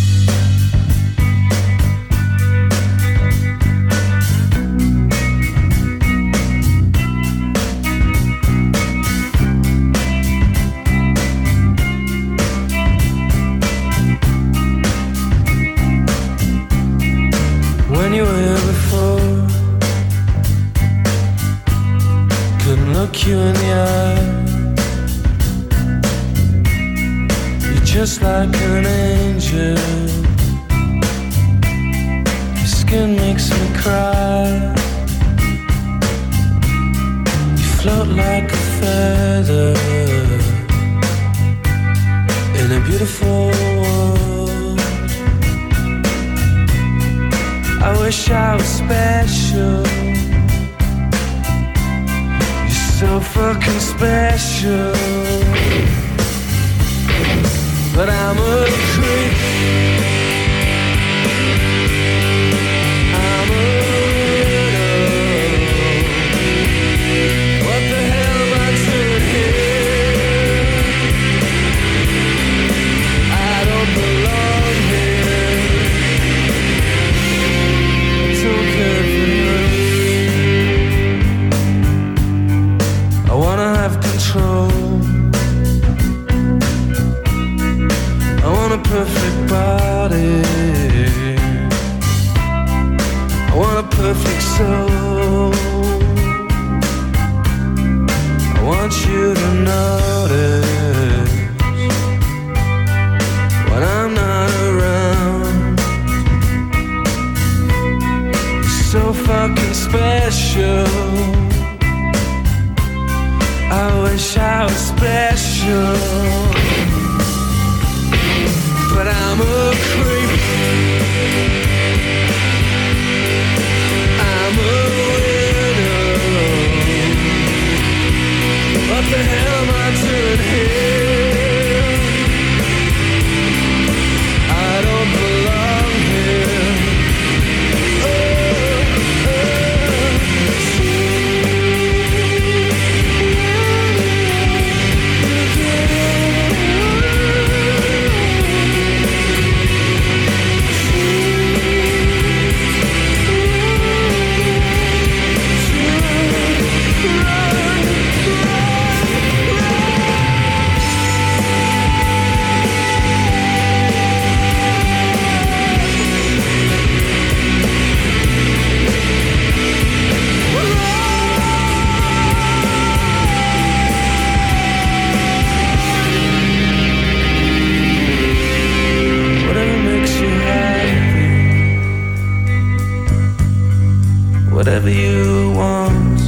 [184.61, 186.19] Whatever you want.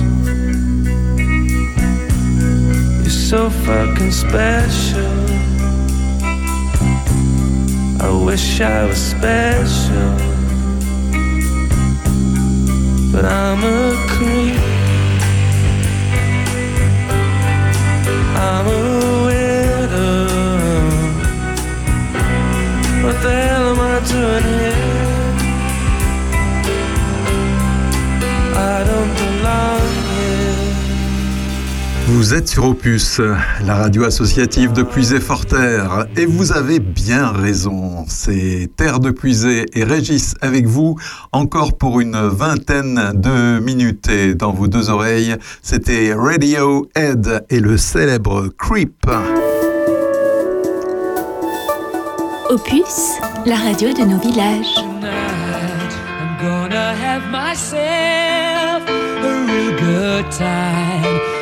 [3.04, 5.14] You're so fucking special.
[8.02, 10.18] I wish I was special.
[13.12, 14.60] But I'm a creep.
[18.36, 18.80] I'm a
[19.28, 20.26] widow.
[23.04, 24.73] What the hell am I doing here?
[32.14, 33.20] Vous êtes sur Opus,
[33.66, 38.06] la radio associative de Puisé-Forterre, et vous avez bien raison.
[38.08, 40.96] C'est Terre de Puisé et Régis avec vous,
[41.32, 44.10] encore pour une vingtaine de minutes.
[44.10, 49.08] Et dans vos deux oreilles, c'était Radiohead et le célèbre Creep.
[52.48, 53.18] Opus,
[53.48, 54.78] la radio de nos villages.
[54.78, 61.33] I'm gonna have myself a real good time.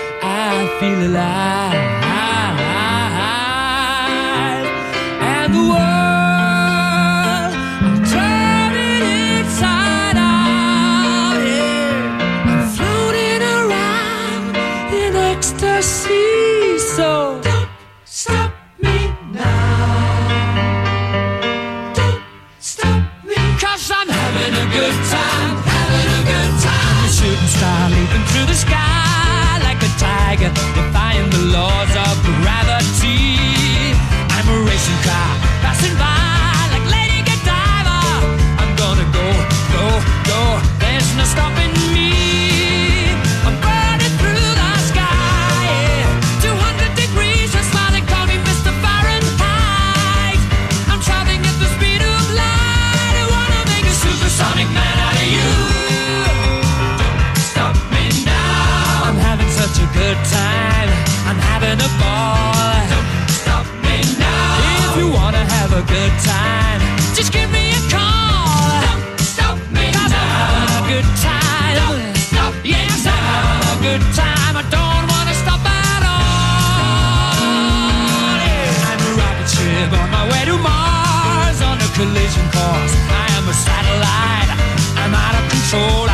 [0.81, 1.75] Feel alive.
[5.21, 6.01] And the world,
[15.31, 16.79] ecstasy.
[16.79, 17.69] So don't
[18.05, 18.51] stop
[18.81, 20.33] me now.
[21.93, 22.23] Don't
[22.57, 23.35] stop me.
[23.59, 26.97] Cause I'm having a good time, having a good time.
[26.97, 28.90] I'm a shooting star leaping through the sky
[30.49, 32.10] defying the laws of
[65.91, 66.79] good time.
[67.13, 68.79] Just give me a call.
[68.87, 70.63] Don't stop me Cause now.
[70.63, 71.75] I'm a good time.
[71.79, 73.19] Don't stop me yes, now.
[73.19, 74.53] I'm a good time.
[74.55, 77.35] I don't want to stop at all.
[78.39, 78.87] Yeah.
[78.89, 82.95] I'm a rocket ship on my way to Mars on a collision course.
[83.11, 84.49] I am a satellite.
[84.95, 86.10] I'm out of control.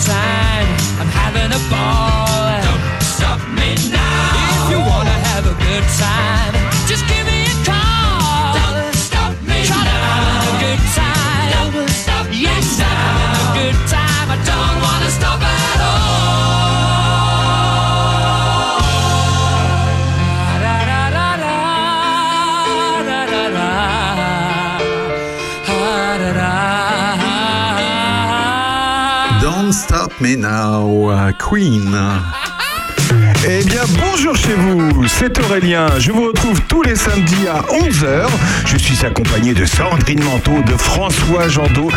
[0.00, 0.53] Time.
[31.54, 31.94] Queen.
[33.92, 35.86] Bonjour chez vous, c'est Aurélien.
[35.98, 38.28] Je vous retrouve tous les samedis à 11h.
[38.64, 41.90] Je suis accompagné de Sandrine Manteau, de François Jandot,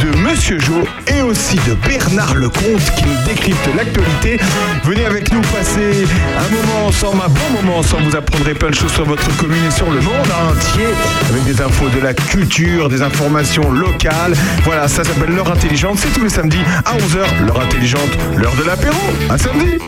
[0.00, 4.40] de Monsieur Jo et aussi de Bernard Lecomte qui nous décrypte l'actualité.
[4.84, 6.06] Venez avec nous passer
[6.38, 8.04] un moment ensemble, un bon moment ensemble.
[8.04, 10.86] Vous apprendrez plein de choses sur votre commune et sur le monde entier
[11.28, 14.34] avec des infos de la culture, des informations locales.
[14.64, 15.98] Voilà, ça s'appelle L'heure intelligente.
[15.98, 17.46] C'est tous les samedis à 11h.
[17.46, 18.96] L'heure intelligente, l'heure de l'apéro.
[19.28, 19.78] À samedi.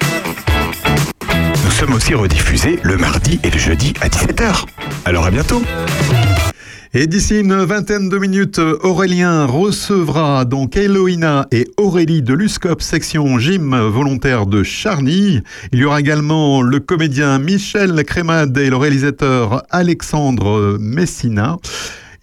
[1.78, 4.64] Sommes aussi rediffusés le mardi et le jeudi à 17h.
[5.04, 5.62] Alors à bientôt.
[6.92, 13.38] Et d'ici une vingtaine de minutes, Aurélien recevra donc Eloïna et Aurélie de l'USCOP section
[13.38, 15.40] gym volontaire de Charny.
[15.70, 21.58] Il y aura également le comédien Michel Crémade et le réalisateur Alexandre Messina,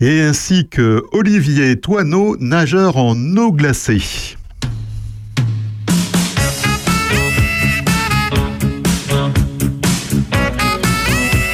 [0.01, 4.35] et ainsi que Olivier Toineau, nageur en eau glacée.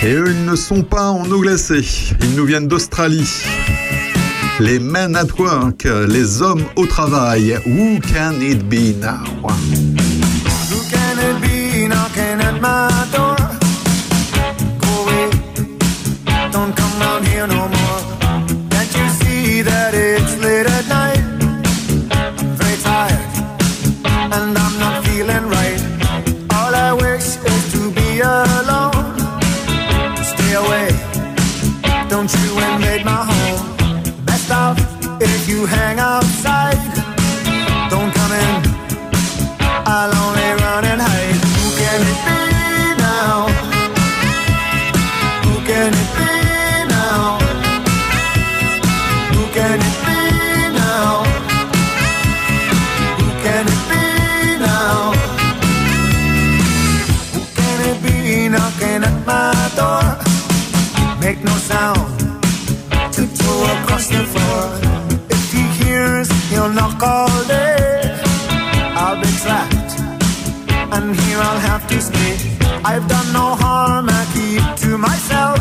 [0.04, 1.86] Et eux, ils ne sont pas en eau glacée,
[2.22, 3.44] ils nous viennent d'Australie.
[4.60, 7.60] Les men at work, les hommes au travail.
[7.66, 9.24] Who can it be now?
[72.84, 75.60] I've done no harm, I keep to myself.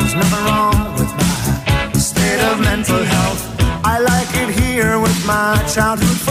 [0.00, 3.40] There's nothing wrong with my state of mental health.
[3.84, 6.21] I like it here with my childhood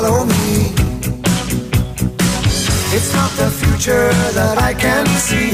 [0.00, 0.70] follow me?
[2.94, 5.50] It's not the future that I can see.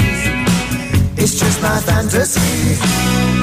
[1.16, 3.33] It's just my fantasy.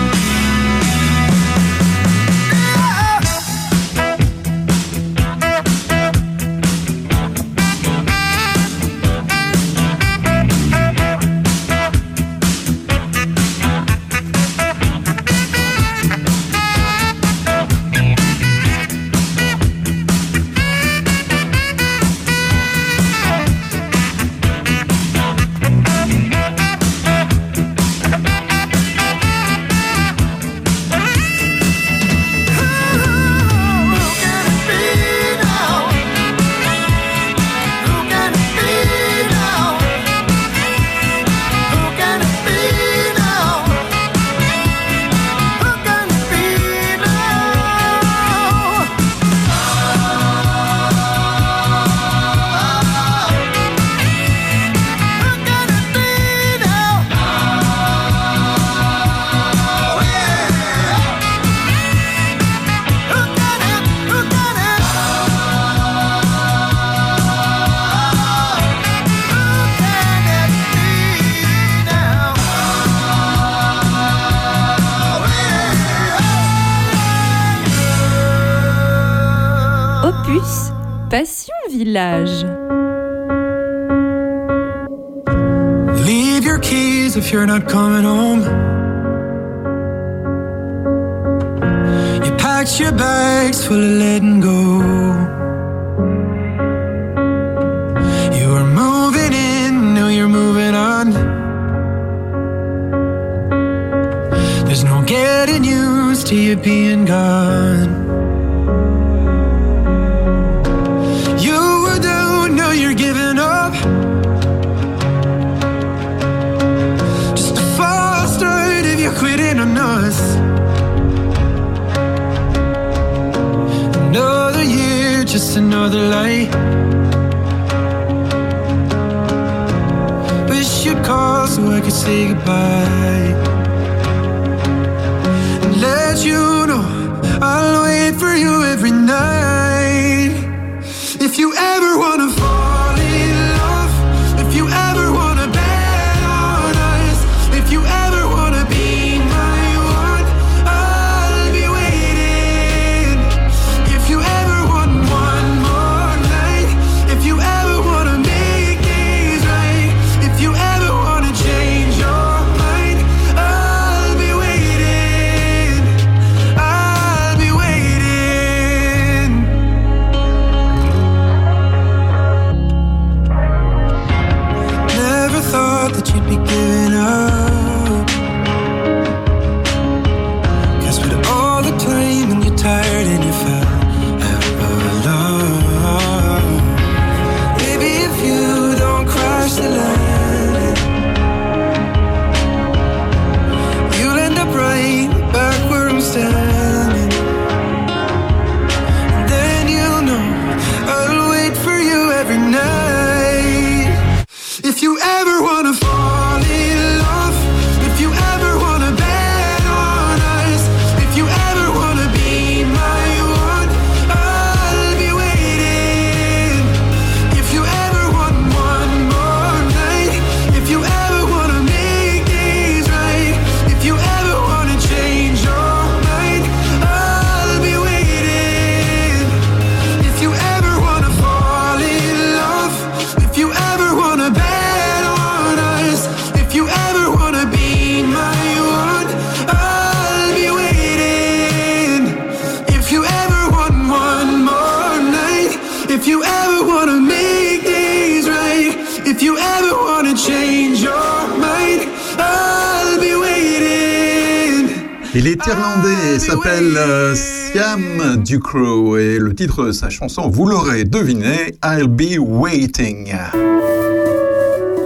[255.13, 260.45] Il est irlandais et s'appelle euh, Siam Ducrow et le titre de sa chanson, vous
[260.45, 263.13] l'aurez deviné, I'll Be Waiting.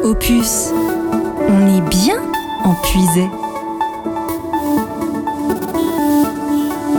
[0.03, 0.71] Opus,
[1.47, 2.17] on est bien
[2.63, 3.29] empuisé.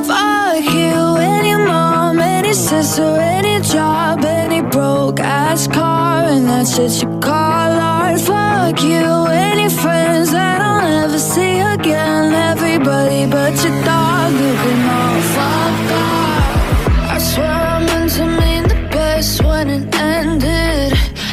[0.05, 7.03] Fuck you, any mom, any sister, any job, any broke ass car, and that's it
[7.03, 8.21] you call art.
[8.21, 12.56] Fuck you, any friends that I'll never see again.
[12.77, 17.11] Everybody but your dog, can all fucked up.
[17.11, 20.93] I swear I meant to mean the best when it ended.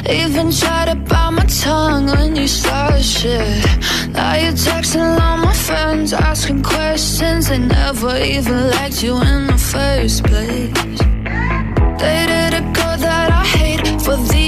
[0.09, 3.65] Even tried to bite my tongue when you started shit.
[4.13, 7.49] Now you're texting all my friends, asking questions.
[7.49, 10.71] They never even liked you in the first place.
[11.99, 14.15] Dated a girl that I hate for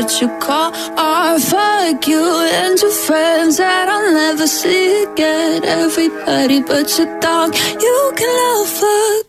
[0.00, 1.42] what you call art.
[1.42, 5.64] Fuck you and your friends that I'll never see again.
[5.64, 9.19] Everybody but your dog, you can love fuck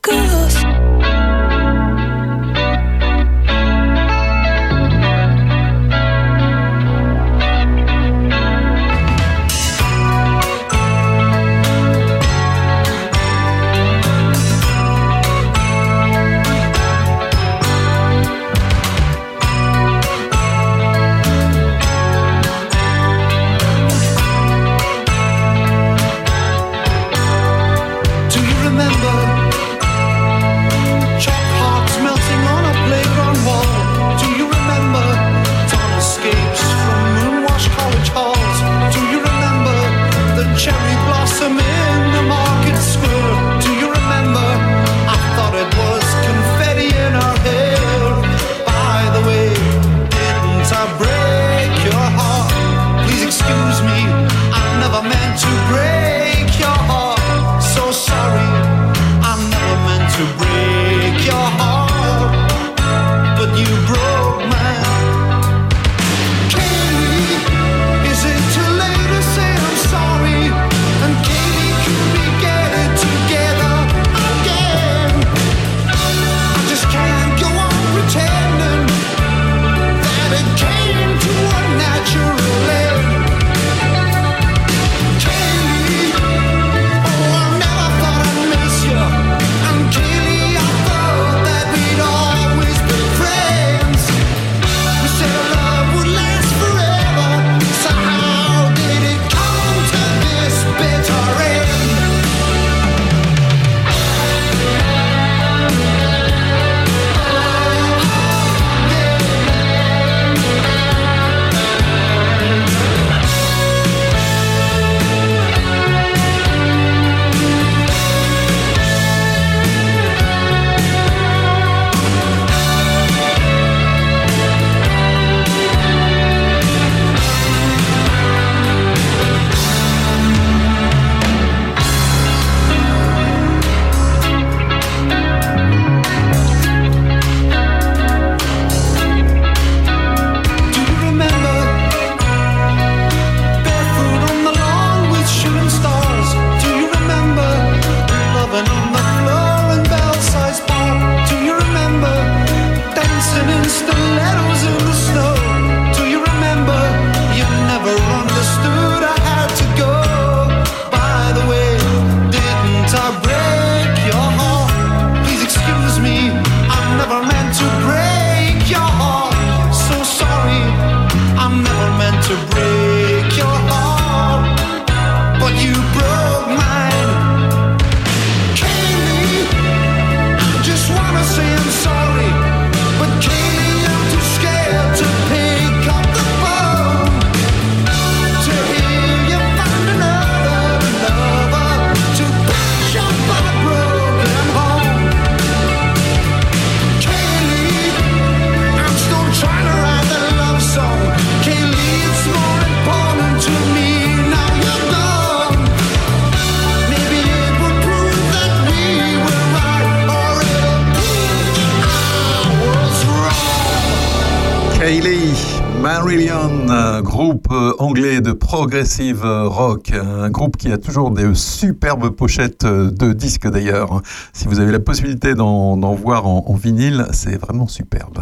[218.61, 224.03] progressive rock, un groupe qui a toujours des superbes pochettes de disques d'ailleurs.
[224.33, 228.19] Si vous avez la possibilité d'en voir en, en vinyle, c'est vraiment superbe.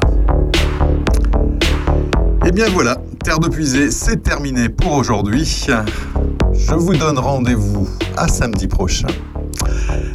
[2.45, 5.67] Et bien voilà, Terre de Puisée, c'est terminé pour aujourd'hui.
[6.53, 9.09] Je vous donne rendez-vous à samedi prochain.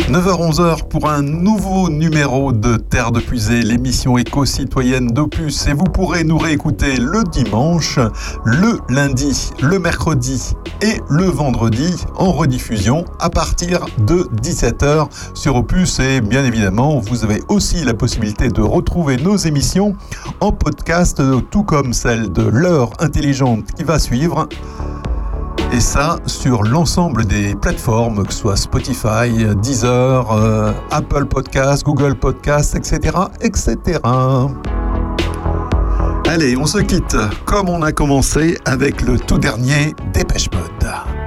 [0.09, 5.67] 9h-11h pour un nouveau numéro de Terre de Puisée, l'émission éco-citoyenne d'Opus.
[5.67, 7.99] Et vous pourrez nous réécouter le dimanche,
[8.45, 10.53] le lundi, le mercredi
[10.83, 15.99] et le vendredi en rediffusion à partir de 17h sur Opus.
[16.01, 19.97] Et bien évidemment, vous avez aussi la possibilité de retrouver nos émissions
[20.41, 24.49] en podcast, tout comme celle de l'heure intelligente qui va suivre.
[25.75, 32.15] Et ça sur l'ensemble des plateformes, que ce soit Spotify, Deezer, euh, Apple Podcast, Google
[32.15, 33.99] Podcast, etc., etc.
[36.29, 41.24] Allez, on se quitte comme on a commencé avec le tout dernier Dépêche Mode.